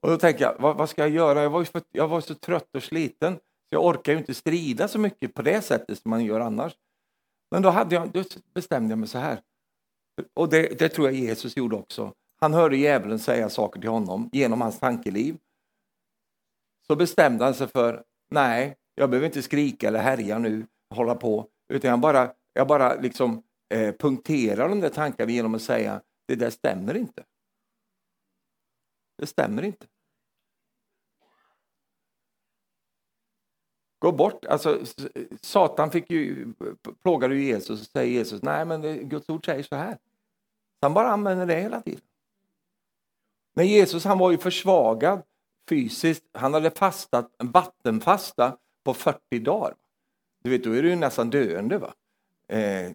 [0.01, 1.43] Och då tänker jag, vad, vad ska jag göra?
[1.43, 3.39] Jag var, för, jag var så trött och sliten,
[3.69, 6.77] så jag orkar ju inte strida så mycket på det sättet som man gör annars.
[7.51, 9.41] Men då, hade jag, då bestämde jag mig så här,
[10.35, 12.15] och det, det tror jag Jesus gjorde också.
[12.41, 15.39] Han hörde djävulen säga saker till honom genom hans tankeliv.
[16.87, 21.49] Så bestämde han sig för, nej, jag behöver inte skrika eller härja nu, hålla på,
[21.73, 23.43] utan jag bara, jag bara liksom
[23.75, 27.25] eh, punkterar de där tankarna genom att säga det där stämmer inte.
[29.19, 29.87] Det stämmer inte.
[33.99, 34.45] Gå bort.
[34.45, 34.81] Alltså,
[35.41, 36.53] Satan fick ju,
[37.03, 39.99] plågade ju Jesus och säger Jesus, nej men Guds ord säger så här.
[40.81, 42.01] Han bara använder det hela tiden.
[43.55, 45.23] Men Jesus han var ju försvagad
[45.69, 46.25] fysiskt.
[46.33, 49.75] Han hade fastat, vattenfasta på 40 dagar.
[50.43, 51.79] Du vet, då är du ju nästan döende.
[51.79, 51.95] Va?
[52.49, 52.93] Eh,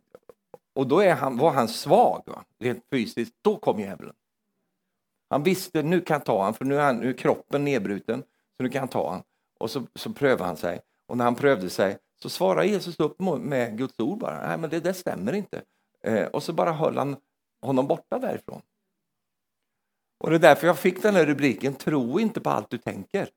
[0.73, 2.43] och då är han, var han svag, va?
[2.59, 3.35] rent fysiskt.
[3.41, 4.15] Då kom djävulen.
[5.29, 8.23] Han visste, nu kan jag ta honom, för nu är, han, nu är kroppen nedbruten,
[8.57, 9.23] så nu kan jag ta honom.
[9.57, 10.81] Och så, så prövar han sig.
[11.11, 14.47] Och när han prövade sig så svarade Jesus upp med Guds ord bara.
[14.47, 15.61] Nej, men det det stämmer inte.
[16.03, 17.15] Eh, och så bara höll han
[17.61, 18.61] honom borta därifrån.
[20.17, 23.29] Och det är därför jag fick den här rubriken, tro inte på allt du tänker.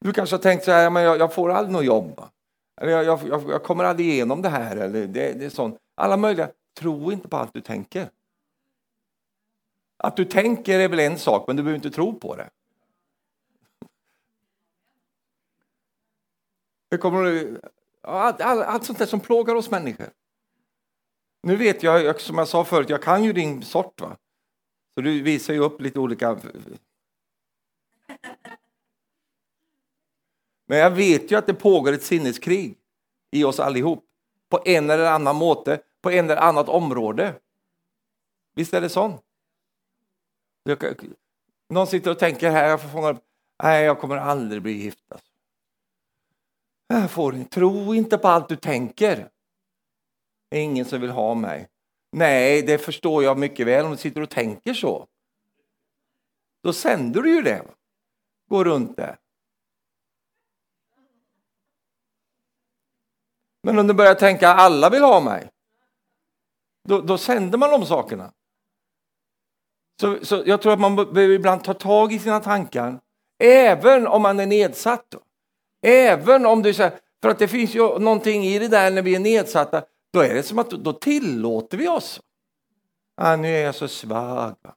[0.00, 2.22] Du kanske har tänkt så här, men jag, jag får aldrig något jobb.
[2.80, 4.76] Eller jag, jag, jag, kommer aldrig igenom det här.
[4.76, 5.78] Eller det, det är sånt.
[5.94, 6.50] Alla möjliga.
[6.78, 8.10] Tro inte på allt du tänker.
[10.02, 12.50] Att du tänker är väl en sak, men du behöver inte tro på det.
[16.90, 17.60] Hur kommer,
[18.02, 20.10] allt, allt, allt sånt där som plågar oss människor.
[21.42, 24.00] Nu vet jag, som jag sa förut, jag kan ju din sort.
[24.00, 24.16] va?
[24.94, 26.38] Så du visar ju upp lite olika
[30.66, 32.78] Men jag vet ju att det pågår ett sinneskrig
[33.30, 34.04] i oss allihop.
[34.48, 37.34] På en eller annan måte, på en eller annat område.
[38.54, 38.88] Visst är det
[40.66, 40.94] så?
[41.68, 43.24] Någon sitter och tänker här, jag får fånga upp,
[43.62, 45.12] nej jag kommer aldrig bli gift.
[45.12, 45.32] Alltså.
[46.86, 49.28] Jag får inte, tro inte på allt du tänker.
[50.50, 51.68] Det är ingen som vill ha mig.
[52.12, 55.06] Nej, det förstår jag mycket väl om du sitter och tänker så.
[56.62, 57.64] Då sänder du ju det.
[58.48, 59.18] Går runt det.
[63.62, 65.50] Men om du börjar tänka alla vill ha mig,
[66.88, 68.32] då, då sänder man de sakerna.
[70.00, 73.00] Så, så jag tror att man behöver ibland ta tag i sina tankar,
[73.42, 75.06] även om man är nedsatt.
[75.08, 75.18] Då.
[75.86, 79.14] Även om du säger, för att det finns ju någonting i det där när vi
[79.14, 79.82] är nedsatta,
[80.12, 82.20] då är det som att då tillåter vi oss.
[83.16, 84.54] Ah, nu är jag så svag.
[84.62, 84.74] Va?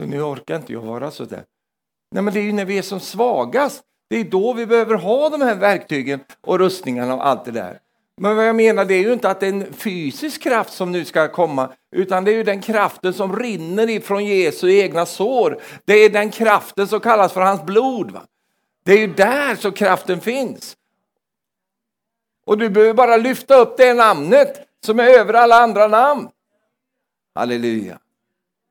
[0.00, 1.44] Så nu orkar inte jag vara så där.
[2.10, 3.84] Nej, men det är ju när vi är som svagast.
[4.10, 7.80] Det är då vi behöver ha de här verktygen och rustningarna och allt det där.
[8.20, 10.92] Men vad jag menar det är ju inte att det är en fysisk kraft som
[10.92, 15.62] nu ska komma, utan det är ju den kraften som rinner ifrån Jesu egna sår.
[15.84, 18.10] Det är den kraften som kallas för hans blod.
[18.10, 18.26] Va?
[18.84, 20.76] Det är ju där så kraften finns.
[22.46, 26.28] Och du behöver bara lyfta upp det namnet som är över alla andra namn.
[27.34, 27.98] Halleluja.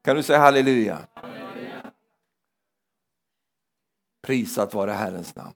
[0.04, 1.00] Kan du säga halleluja?
[1.14, 1.92] halleluja.
[4.28, 5.54] Prisat vare Herrens namn.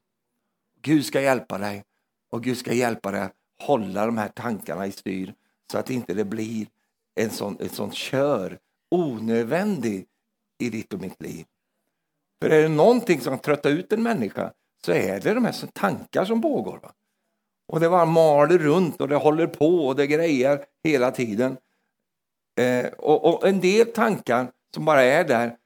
[0.81, 1.83] Gud ska hjälpa dig
[2.31, 3.29] och Gud ska hjälpa dig
[3.61, 5.33] hålla de här tankarna i styr
[5.71, 6.67] så att inte det blir
[7.15, 8.59] en sån, ett sånt kör
[8.91, 10.05] onödvändig
[10.59, 11.45] i ditt och mitt liv.
[12.41, 14.51] För är det någonting som tröttar ut en människa
[14.85, 16.79] så är det de här tankar som pågår.
[16.83, 16.91] Va?
[17.67, 21.57] Och det bara maler runt och det håller på och det grejer hela tiden.
[22.59, 25.57] Eh, och, och, en del tankar som bara är där,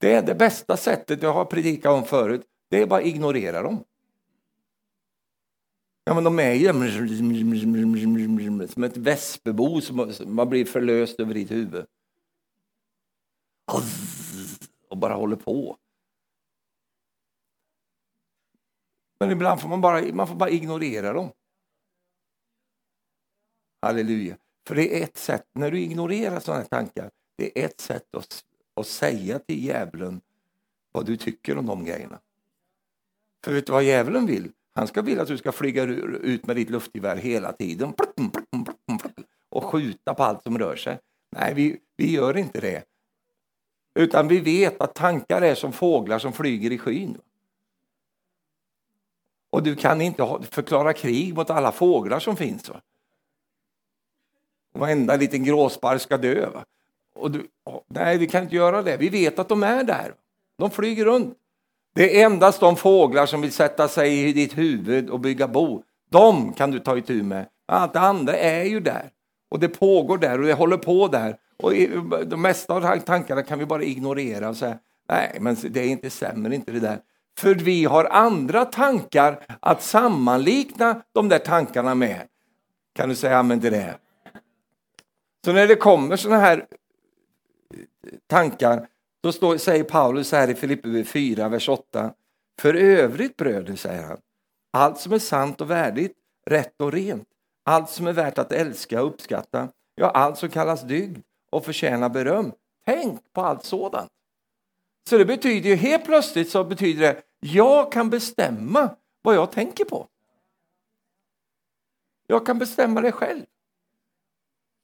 [0.00, 3.62] det är det bästa sättet, jag har predikat om förut, det är bara att ignorera
[3.62, 3.84] dem.
[6.08, 6.68] Ja, men de är ju
[8.68, 11.86] som ett väspebo som man blir förlöst över ditt huvud.
[14.88, 15.76] Och bara håller på.
[19.20, 21.30] Men ibland får man bara, man får bara ignorera dem.
[23.82, 24.36] Halleluja.
[24.66, 28.14] För det är ett sätt, när du ignorerar sådana här tankar, det är ett sätt
[28.14, 28.44] att,
[28.74, 30.20] att säga till djävulen
[30.92, 32.20] vad du tycker om de grejerna.
[33.44, 34.52] För vet du vad djävulen vill?
[34.76, 37.94] Han ska vilja att du ska flyga ut med ditt luftgevär hela tiden
[39.50, 40.98] och skjuta på allt som rör sig.
[41.30, 42.84] Nej, vi, vi gör inte det.
[43.94, 47.18] Utan vi vet att tankar är som fåglar som flyger i skyn.
[49.50, 52.68] Och du kan inte förklara krig mot alla fåglar som finns.
[52.68, 52.80] Va?
[54.72, 56.50] Varenda liten gråsparv ska dö.
[56.50, 56.64] Va?
[57.14, 57.46] Och du,
[57.86, 58.96] nej, vi kan inte göra det.
[58.96, 60.14] Vi vet att de är där.
[60.56, 61.38] De flyger runt.
[61.96, 65.82] Det är endast de fåglar som vill sätta sig i ditt huvud och bygga bo.
[66.10, 67.46] De kan du ta itu med.
[67.68, 69.10] Allt det andra är ju där.
[69.50, 71.36] Och det pågår där och det håller på där.
[71.56, 71.72] Och
[72.26, 74.78] de mesta av tankarna kan vi bara ignorera och säga
[75.08, 76.98] nej, men det är inte stämmer inte det där.
[77.38, 82.20] För vi har andra tankar att sammanlikna de där tankarna med.
[82.94, 83.94] Kan du säga amen till det?
[85.44, 86.66] Så när det kommer sådana här
[88.26, 88.88] tankar,
[89.26, 92.12] då står, säger Paulus här i Filippe 4, vers 8.
[92.60, 94.18] För övrigt bröder, säger han,
[94.72, 96.12] allt som är sant och värdigt,
[96.46, 97.28] rätt och rent,
[97.64, 102.08] allt som är värt att älska och uppskatta, ja, allt som kallas dygd och förtjänar
[102.08, 102.52] beröm.
[102.84, 104.10] Tänk på allt sådant.
[105.08, 108.90] Så det betyder ju helt plötsligt så betyder det jag kan bestämma
[109.22, 110.08] vad jag tänker på.
[112.26, 113.44] Jag kan bestämma det själv.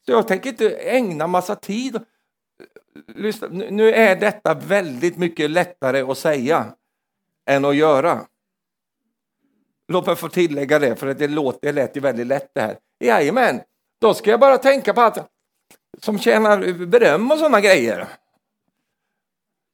[0.06, 2.00] Så jag tänker inte ägna massa tid.
[3.06, 6.66] Lyssna, nu är detta väldigt mycket lättare att säga
[7.46, 8.26] än att göra.
[9.88, 12.78] Låt mig få tillägga det, för det, låter, det lät ju väldigt lätt det här.
[13.00, 13.60] Jajamän,
[14.00, 15.18] då ska jag bara tänka på allt
[16.00, 18.08] som tjänar beröm och sådana grejer.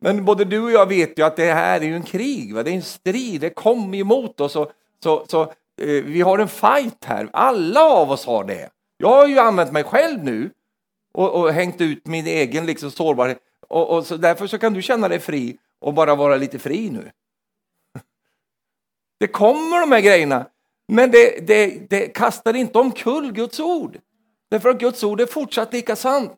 [0.00, 2.62] Men både du och jag vet ju att det här är ju en krig, va?
[2.62, 4.56] det är en strid, det kommer emot oss.
[4.56, 4.72] Och,
[5.02, 8.70] så, så eh, vi har en fight här, alla av oss har det.
[8.96, 10.50] Jag har ju använt mig själv nu
[11.14, 13.38] och, och hängt ut min egen liksom, sårbarhet.
[13.68, 16.90] Och, och, så därför så kan du känna dig fri och bara vara lite fri
[16.90, 17.10] nu.
[19.20, 20.46] Det kommer de här grejerna,
[20.88, 23.98] men det, det, det kastar inte omkull Guds ord.
[24.50, 26.32] Därför att Guds ord är fortsatt lika sant.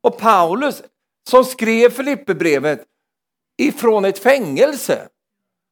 [0.00, 0.82] Och Paulus
[1.28, 2.84] som skrev Filipperbrevet
[3.58, 5.08] ifrån ett fängelse.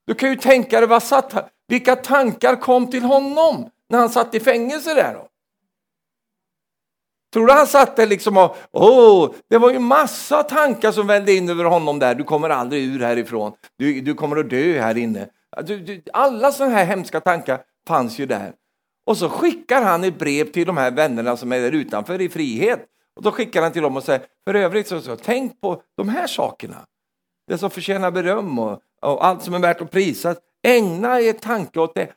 [0.07, 4.34] Du kan ju tänka dig vad satt, vilka tankar kom till honom när han satt
[4.34, 5.14] i fängelse där.
[5.14, 5.28] Då?
[7.33, 11.33] Tror du han satt där liksom och, oh, det var ju massa tankar som vällde
[11.33, 12.14] in över honom där.
[12.14, 13.53] Du kommer aldrig ur härifrån.
[13.78, 15.28] Du, du kommer att dö här inne.
[15.66, 18.53] Du, du, alla sådana här hemska tankar fanns ju där.
[19.07, 22.28] Och så skickar han ett brev till de här vännerna som är där utanför i
[22.28, 22.87] frihet.
[23.16, 26.09] Och då skickar han till dem och säger, för övrigt så, så tänk på de
[26.09, 26.76] här sakerna.
[27.49, 30.35] det som förtjänar beröm och, och allt som är värt att prisa.
[30.62, 32.12] Ägna er tanke åt det.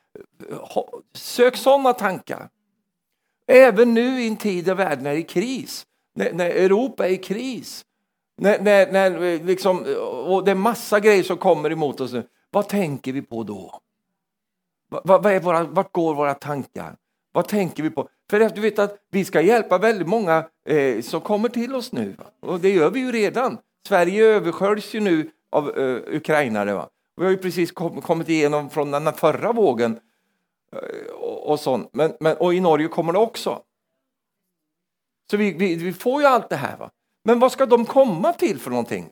[1.16, 2.49] Sök sådana tankar.
[3.47, 5.85] Även nu i en tid där världen är i kris,
[6.15, 7.85] när, när Europa är i kris,
[8.37, 9.79] när, när, när eh, liksom,
[10.25, 12.13] och det är massa grejer som kommer emot oss.
[12.13, 12.23] nu.
[12.49, 13.79] Vad tänker vi på då?
[14.89, 16.95] Vad, vad är våra, vart går våra tankar?
[17.31, 18.09] Vad tänker vi på?
[18.29, 22.15] För du vet att vi ska hjälpa väldigt många eh, som kommer till oss nu.
[22.17, 22.25] Va?
[22.39, 23.57] Och det gör vi ju redan.
[23.87, 26.73] Sverige översköljs ju nu av eh, ukrainare.
[26.73, 26.89] Va?
[27.15, 29.99] Vi har ju precis kom, kommit igenom från den förra vågen
[30.75, 31.89] eh, och, och sånt.
[31.93, 33.61] Men, men, och i Norge kommer det också.
[35.31, 36.77] Så vi, vi, vi får ju allt det här.
[36.77, 36.89] Va?
[37.25, 39.09] Men vad ska de komma till för någonting?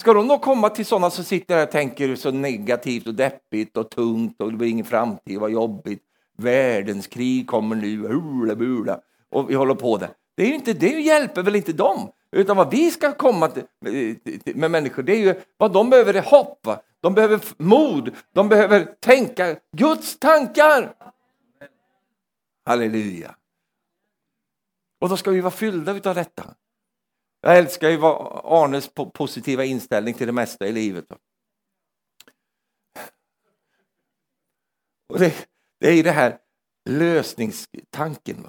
[0.00, 3.76] Ska de då komma till sådana som sitter här och tänker så negativt och deppigt
[3.76, 6.02] och tungt och det blir ingen framtid, vad jobbigt,
[6.38, 10.10] världens krig kommer nu, hula bula, och vi håller på där.
[10.36, 13.64] Det, är ju inte, det hjälper väl inte dem, utan vad vi ska komma till,
[14.54, 16.82] med människor, det är ju vad de behöver är hopp, va?
[17.00, 20.94] de behöver mod, de behöver tänka Guds tankar.
[22.64, 23.36] Halleluja.
[25.00, 26.54] Och då ska vi vara fyllda av detta.
[27.40, 31.04] Jag älskar ju Arnes positiva inställning till det mesta i livet.
[35.08, 35.48] Och det,
[35.80, 36.38] det är ju det här
[36.90, 38.46] lösningstanken.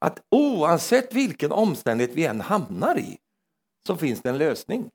[0.00, 3.18] Att oavsett vilken omständighet vi än hamnar i
[3.86, 4.90] så finns det en lösning.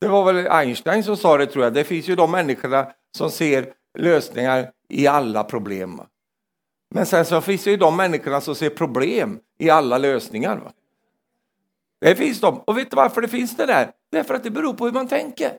[0.00, 1.74] Det var väl Einstein som sa det tror jag.
[1.74, 6.00] Det finns ju de människorna som ser lösningar i alla problem.
[6.94, 10.56] Men sen så finns det ju de människorna som ser problem i alla lösningar.
[10.56, 10.72] Va?
[12.00, 12.58] Det finns de.
[12.58, 13.90] Och vet du varför det finns det där?
[14.10, 15.52] Det är för att det beror på hur man tänker.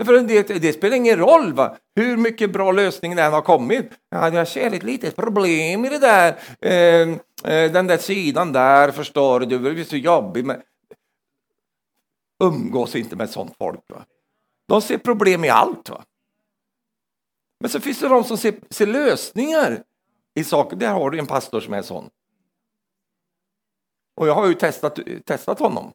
[0.00, 1.76] För det, det spelar ingen roll va?
[1.96, 3.90] hur mycket bra lösningen än har kommit.
[4.10, 6.38] Ja, jag ser ett litet problem i det där.
[6.60, 7.08] Eh,
[7.52, 10.46] eh, den där sidan där, förstår du, det blir så jobbigt.
[10.46, 10.62] Men...
[12.44, 13.80] Umgås inte med sånt folk.
[13.88, 14.04] Va?
[14.66, 15.88] De ser problem i allt.
[15.88, 16.04] Va?
[17.60, 19.84] Men så finns det de som ser, ser lösningar
[20.34, 20.76] i saker.
[20.76, 22.10] Där har du en pastor som är sån.
[24.14, 25.92] Och jag har ju testat, testat honom.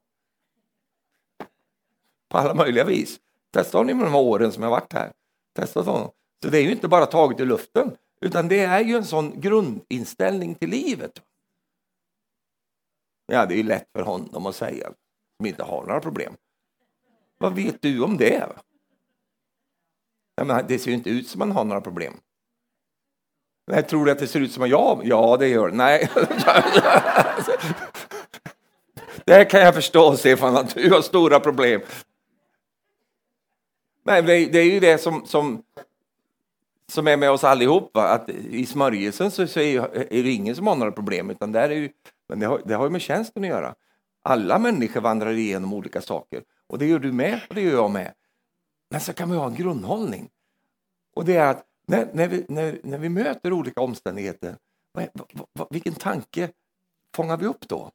[2.30, 3.20] På alla möjliga vis.
[3.53, 5.13] Testat honom i de här åren som jag varit här.
[5.55, 6.11] Testat honom.
[6.43, 9.41] Så det är ju inte bara taget i luften, utan det är ju en sån
[9.41, 11.22] grundinställning till livet.
[13.26, 14.93] Ja, det är lätt för honom att säga,
[15.38, 16.34] som inte har några problem.
[17.38, 18.49] Vad vet du om det?
[20.35, 22.13] Ja, det ser ju inte ut som man har några problem.
[23.71, 25.75] Nej, tror du att det ser ut som att jag Ja, det gör det.
[25.75, 26.09] Nej.
[29.25, 31.81] Det kan jag förstå, Stefan, att du har stora problem.
[34.05, 35.63] Nej, det är ju det som, som,
[36.91, 37.91] som är med oss allihop.
[37.93, 38.03] Va?
[38.03, 39.79] Att I smörjelsen så, så är,
[40.13, 41.89] är det ingen som har några problem, utan där är ju,
[42.29, 43.75] men det har, det har ju med tjänsten att göra.
[44.23, 47.91] Alla människor vandrar igenom olika saker och det gör du med och det gör jag
[47.91, 48.13] med.
[48.89, 50.30] Men så kan vi ha en grundhållning.
[51.15, 54.57] Och det är att när, när, vi, när, när vi möter olika omständigheter,
[54.91, 55.09] vad,
[55.53, 56.51] vad, vilken tanke
[57.15, 57.91] fångar vi upp då?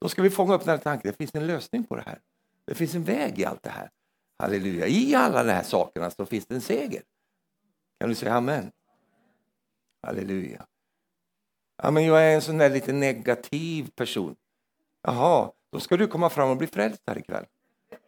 [0.00, 2.18] Då ska vi fånga upp den här tanken, det finns en lösning på det här.
[2.64, 3.90] Det finns en väg i allt det här.
[4.38, 7.02] Halleluja, i alla de här sakerna så finns det en seger.
[8.00, 8.72] Kan du säga amen?
[10.02, 10.66] Halleluja.
[11.82, 14.36] Ja, men jag är en sån där lite negativ person.
[15.02, 17.44] Jaha, då ska du komma fram och bli frälst här ikväll.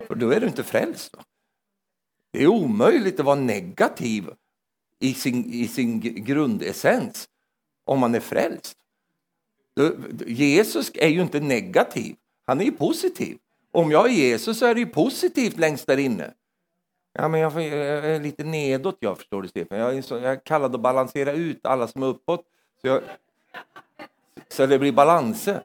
[0.07, 1.17] För då är du inte frälst.
[1.17, 1.25] Va?
[2.31, 4.31] Det är omöjligt att vara negativ
[4.99, 7.29] i sin, i sin grundessens
[7.85, 8.77] om man är frälst.
[10.27, 13.39] Jesus är ju inte negativ, han är ju positiv.
[13.73, 16.33] Om jag är Jesus så är det ju positivt längst där inne.
[17.13, 19.79] Ja, men jag, är lite nedåt, jag förstår du Stefan.
[19.79, 22.45] Jag är, så, jag är kallad att balansera ut alla som är uppåt.
[22.81, 23.03] Så, jag,
[24.49, 25.63] så det blir balanser.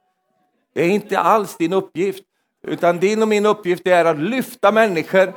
[0.73, 2.23] Det är inte alls din uppgift.
[2.63, 5.33] Utan din och min uppgift är att lyfta människor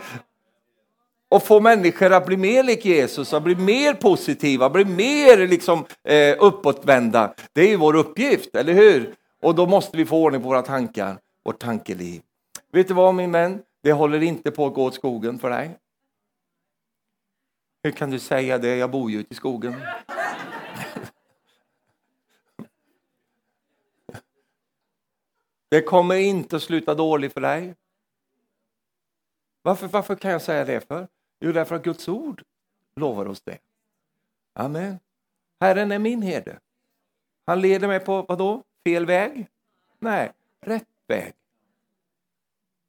[1.29, 5.85] och få människor att bli mer lik Jesus, att bli mer positiva, bli mer liksom,
[6.05, 7.35] eh, uppåtvända.
[7.53, 9.15] Det är ju vår uppgift, eller hur?
[9.43, 12.23] Och då måste vi få ordning på våra tankar, vårt tankeliv.
[12.73, 13.63] Vet du vad min vän?
[13.83, 15.71] Det håller inte på att gå åt skogen för dig.
[17.83, 18.77] Hur kan du säga det?
[18.77, 19.75] Jag bor ju ute i skogen.
[25.69, 27.75] Det kommer inte att sluta dåligt för dig.
[29.63, 31.09] Varför, varför kan jag säga det för?
[31.41, 32.43] Jo, därför att Guds ord
[32.97, 33.59] lovar oss det.
[34.53, 34.99] Amen.
[35.61, 36.59] Herren är min herde.
[37.47, 38.63] Han leder mig på vadå?
[38.85, 39.47] Fel väg?
[39.99, 41.35] Nej, rätt väg.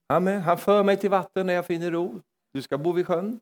[0.08, 0.42] Amen.
[0.42, 2.22] Han för mig till vatten när jag finner ro.
[2.52, 3.40] Du ska bo vid sjön.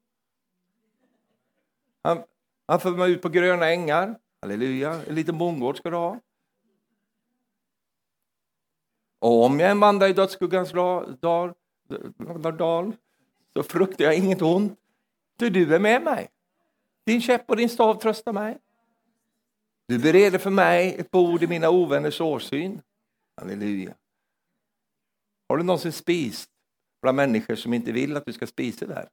[2.04, 2.24] Han,
[2.68, 4.16] han för mig ut på gröna ängar.
[4.42, 5.02] Halleluja.
[5.08, 6.20] En liten bondgård ska du ha.
[9.26, 11.54] Och om jag än vandrar i dödsskuggans dal,
[12.58, 12.94] dal
[13.54, 14.80] så fruktar jag inget ont,
[15.40, 16.30] ty du är med mig.
[17.06, 18.58] Din käpp och din stav tröstar mig.
[19.88, 22.82] Du bereder för mig ett bord i mina ovänners årsyn.
[23.36, 23.94] Halleluja.
[25.50, 26.50] Har du någonsin spist
[27.02, 29.10] bland människor som inte vill att du ska spisa där?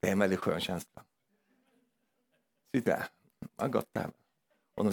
[0.00, 1.02] Det är en väldigt skön känsla.
[2.74, 3.04] Sitt där.
[3.56, 4.10] Vad gott det här.
[4.74, 4.84] Och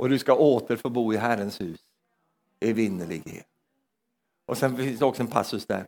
[0.00, 1.80] och du ska åter få bo i Herrens hus
[2.60, 3.48] i vinnerlighet.
[4.46, 5.86] Och sen finns det också en passus där.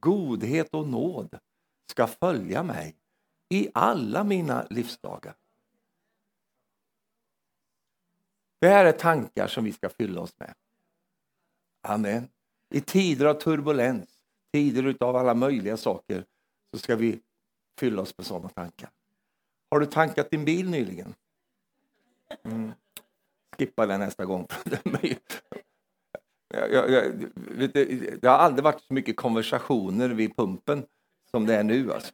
[0.00, 1.38] Godhet och nåd
[1.90, 2.96] ska följa mig
[3.48, 5.34] i alla mina livsdagar.
[8.60, 10.54] Det här är tankar som vi ska fylla oss med.
[11.82, 12.28] Amen.
[12.70, 14.20] I tider av turbulens,
[14.52, 16.24] tider av alla möjliga saker,
[16.72, 17.20] så ska vi
[17.78, 18.90] fylla oss med sådana tankar.
[19.70, 21.14] Har du tankat din bil nyligen?
[22.42, 22.72] Mm.
[23.58, 24.46] Skippa den nästa gång.
[26.48, 27.02] jag, jag, jag,
[27.34, 27.72] vet,
[28.22, 30.86] det har aldrig varit så mycket konversationer vid pumpen
[31.30, 31.92] som det är nu.
[31.92, 32.12] Alltså.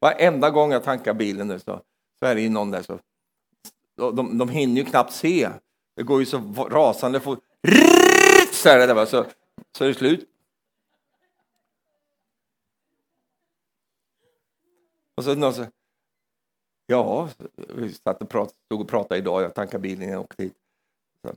[0.00, 1.82] Varenda gång jag tankar bilen nu så,
[2.18, 2.98] så är det ju någon där så
[3.96, 5.50] de, de hinner ju knappt se.
[5.96, 6.38] Det går ju så
[6.70, 7.44] rasande fort.
[8.52, 9.26] Så är det där, så,
[9.78, 10.28] så är det slut.
[15.14, 15.66] Och så någon så,
[16.90, 17.28] ja,
[17.68, 20.56] vi satt och prat, stod och pratade idag, jag tankade bilen innan jag åkte hit.
[21.26, 21.34] Så,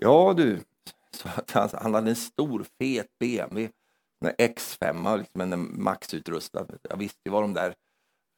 [0.00, 0.60] ja du,
[1.10, 3.70] så han, han hade en stor fet BMW,
[4.20, 6.66] en X5, liksom en maxutrustad.
[6.82, 7.74] Jag visste ju vad de där,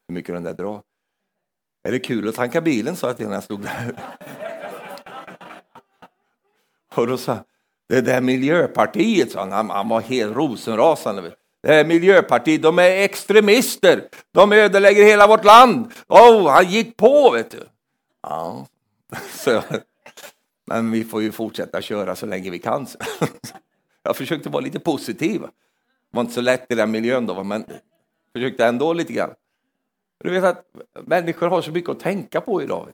[0.09, 0.83] hur mycket den där drar.
[1.89, 3.99] Är det kul att tanka bilen, sa jag till när jag stod där.
[6.95, 7.45] Och då sa
[7.89, 11.37] det där Miljöpartiet, sa han, han var helt rosenrasande
[11.67, 14.09] eh, Miljöpartiet, de är extremister.
[14.33, 15.93] De ödelägger hela vårt land.
[16.09, 17.63] Oh, han gick på, vet du.
[18.23, 18.67] Ja,
[19.31, 19.63] så,
[20.67, 22.87] men vi får ju fortsätta köra så länge vi kan.
[24.03, 25.41] Jag försökte vara lite positiv.
[25.41, 25.49] Det
[26.11, 27.65] var inte så lätt i den miljön då, men
[28.33, 29.35] försökte ändå lite grann.
[30.25, 30.67] Du vet att
[31.07, 32.89] människor har så mycket att tänka på idag.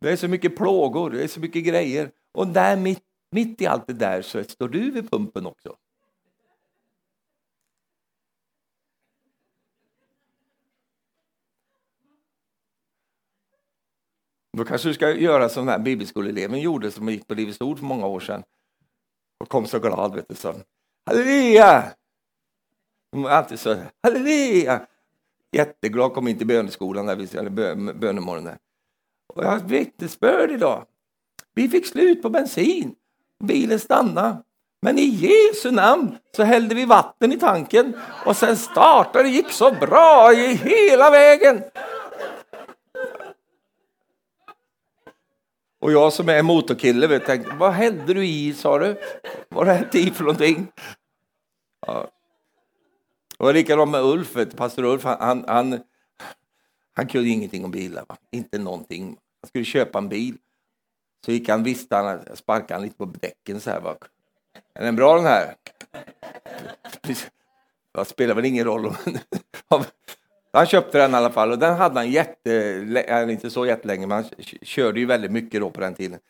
[0.00, 2.10] Det är så mycket plågor, det är så mycket grejer.
[2.32, 5.76] Och där mitt, mitt i allt det där så står du vid pumpen också.
[14.56, 17.78] Då kanske du ska göra som den här bibelskoleeleven gjorde som gick på Livets Ord
[17.78, 18.42] för många år sedan
[19.40, 20.14] och kom så glad.
[20.14, 20.54] Vet du, så.
[21.06, 21.84] Halleluja!
[23.12, 24.86] De var alltid så halleluja!
[25.52, 28.58] Jätteglad, kom in till böneskolan, där eller bönemorgonen.
[29.34, 30.86] Och jag har ett vittnesbörd idag.
[31.54, 32.94] Vi fick slut på bensin.
[33.44, 34.42] Bilen stannade.
[34.82, 37.94] Men i Jesu namn så hällde vi vatten i tanken
[38.26, 41.62] och sen startade det gick så bra i hela vägen.
[45.82, 49.00] Och jag som är motorkille vet, tänkte, vad hällde du i sa du?
[49.48, 50.72] Vad har det i för någonting?
[51.86, 52.10] Ja.
[53.38, 55.80] Det var likadant med Ulf, pastor Ulf, han, han,
[56.94, 58.16] han kunde ingenting om bilar, va?
[58.30, 59.04] inte någonting.
[59.40, 60.36] Han skulle köpa en bil.
[61.24, 63.80] Så gick han, visste han, sparkade han lite på däcken så här.
[63.80, 63.96] Va?
[64.74, 65.54] Är den bra den här?
[67.94, 68.94] Det spelar väl ingen roll
[70.58, 74.24] han köpte den i alla fall och den hade han jätte, inte så jättelänge, men
[74.24, 76.20] han körde ju väldigt mycket då på den tiden.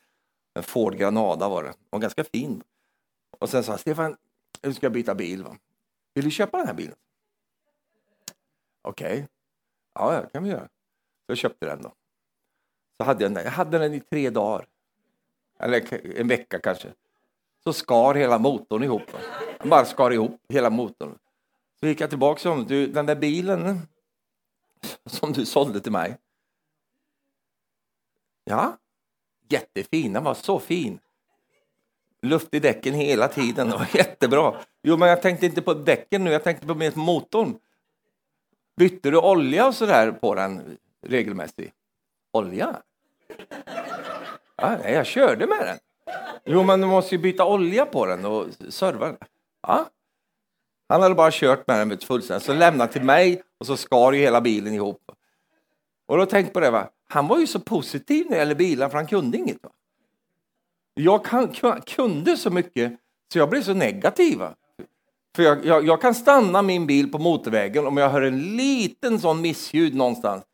[0.55, 2.63] En Ford Granada var det, och ganska fin.
[3.39, 4.17] Och sen sa han, Stefan,
[4.63, 5.45] nu ska jag byta bil.
[5.45, 5.57] Va?
[6.15, 6.95] Vill du köpa den här bilen?
[8.83, 9.27] Okej, okay.
[9.95, 10.69] ja det kan vi göra.
[11.27, 11.93] Så jag köpte den då.
[12.97, 14.67] Så hade jag, den, jag hade den i tre dagar.
[15.59, 16.89] Eller en vecka kanske.
[17.65, 19.03] Så skar hela motorn ihop.
[19.59, 21.19] Jag bara skar ihop hela motorn.
[21.81, 23.79] Så gick jag tillbaka och du, den där bilen
[25.07, 26.19] som du sålde till mig.
[28.45, 28.77] Ja,
[29.49, 30.13] jättefin.
[30.13, 30.99] Den var så fin.
[32.23, 33.71] Luft i däcken hela tiden.
[33.71, 34.55] Det var jättebra.
[34.83, 36.31] Jo, men jag tänkte inte på däcken nu.
[36.31, 37.59] Jag tänkte på motorn.
[38.77, 41.75] Bytte du olja och så där på den regelmässigt?
[42.33, 42.83] Olja?
[44.57, 45.79] Ja, nej, jag körde med den.
[46.45, 49.17] Jo, men du måste ju byta olja på den och serva den.
[49.63, 49.91] Ja.
[50.89, 54.21] Han hade bara kört med den fullständigt, så lämnade till mig och så skar ju
[54.21, 55.11] hela bilen ihop.
[56.07, 56.89] Och då tänk på det, va?
[57.09, 59.63] han var ju så positiv när det gäller bilar för han kunde inget.
[59.63, 59.71] Va?
[60.95, 61.55] Jag kan,
[61.87, 62.93] kunde så mycket
[63.33, 64.39] så jag blev så negativ.
[64.39, 64.55] Va?
[65.37, 69.21] För jag, jag, jag, kan stanna min bil på motorvägen om jag hör en liten
[69.21, 70.45] sån missljud någonstans.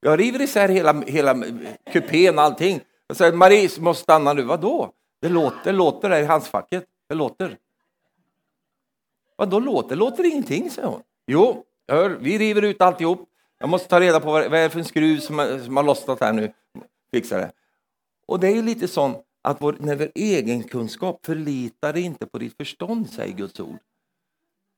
[0.00, 1.44] Jag river isär hela, hela
[1.92, 2.80] kupén och allting.
[3.06, 4.42] Jag säger Marie, måste stanna nu.
[4.42, 4.92] Vadå?
[5.20, 6.84] Det låter, det låter där i handskfacket.
[7.08, 7.56] Det låter.
[9.38, 9.88] Vadå låter?
[9.88, 11.02] Det låter ingenting, säger hon.
[11.26, 13.28] Jo, hör, vi river ut alltihop.
[13.58, 16.20] Jag måste ta reda på vad, det är för en skruv som, som har lossnat
[16.20, 16.52] här nu.
[17.12, 17.52] Fixa det.
[18.26, 22.26] Och det är ju lite sånt att vår, när vår egen kunskap förlitar dig inte
[22.26, 23.78] på ditt förstånd, säger Guds ord.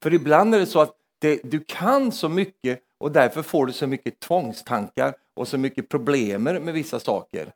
[0.02, 3.72] För ibland är det så att det, du kan så mycket och därför får du
[3.72, 7.52] så mycket tvångstankar och så mycket problem med vissa saker.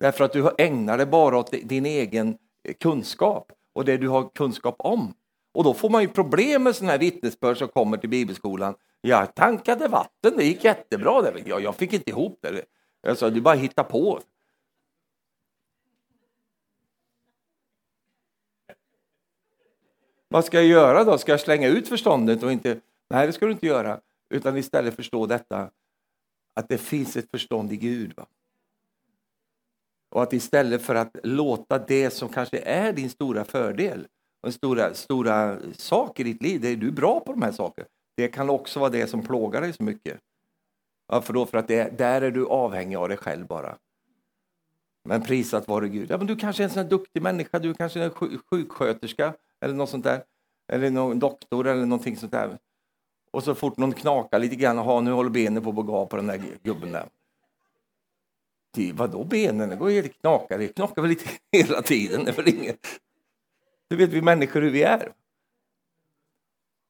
[0.00, 2.38] Därför att du ägnar dig bara åt din egen
[2.80, 5.14] kunskap och det du har kunskap om.
[5.56, 8.74] Och då får man ju problem med sådana här vittnesbörd som kommer till bibelskolan.
[9.00, 11.32] Jag tankade vatten, det gick jättebra.
[11.44, 12.64] Jag, jag fick inte ihop det.
[13.02, 14.20] Jag sa, du bara hitta på.
[20.28, 21.18] Vad ska jag göra då?
[21.18, 22.80] Ska jag slänga ut förståndet och inte...
[23.10, 24.00] Nej, det ska du inte göra.
[24.30, 25.70] Utan istället förstå detta,
[26.54, 28.12] att det finns ett förstånd i Gud.
[28.16, 28.26] Va?
[30.10, 34.06] Och att istället för att låta det som kanske är din stora fördel
[34.46, 37.52] och en stora, stora sak i ditt liv, det är du bra på de här
[37.52, 37.88] sakerna.
[38.16, 40.18] Det kan också vara det som plågar dig så mycket.
[41.06, 41.46] Varför då?
[41.46, 43.76] För att det, där är du avhängig av dig själv bara.
[45.04, 46.10] Men prisat vare Gud.
[46.10, 49.74] Ja, men du kanske är en sån duktig människa, du kanske är en sjuksköterska eller
[49.74, 50.24] något sånt där.
[50.72, 52.58] Eller någon doktor eller någonting sånt där.
[53.30, 56.06] Och så fort någon knakar lite grann, ha nu håller benen på att gå av
[56.06, 57.08] på den där gubben där.
[58.94, 59.68] Vadå benen?
[59.68, 60.58] Det går helt knakar.
[60.58, 62.24] Det knakar väl lite hela tiden.
[62.24, 62.86] Det är väl inget.
[63.88, 65.12] Du vet vi människor hur vi är.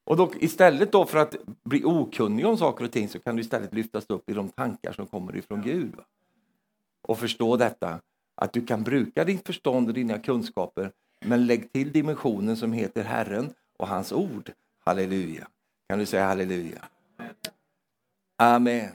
[0.05, 3.43] Och då, istället då för att bli okunnig om saker och ting så kan du
[3.43, 5.97] istället lyftas upp i de tankar som kommer ifrån Gud.
[5.97, 6.05] Va?
[7.09, 8.01] Och förstå detta,
[8.35, 10.93] att du kan bruka ditt förstånd och dina kunskaper
[11.25, 14.53] men lägg till dimensionen som heter Herren och hans ord.
[14.85, 15.49] Halleluja.
[15.89, 16.89] Kan du säga halleluja?
[18.39, 18.91] Amen.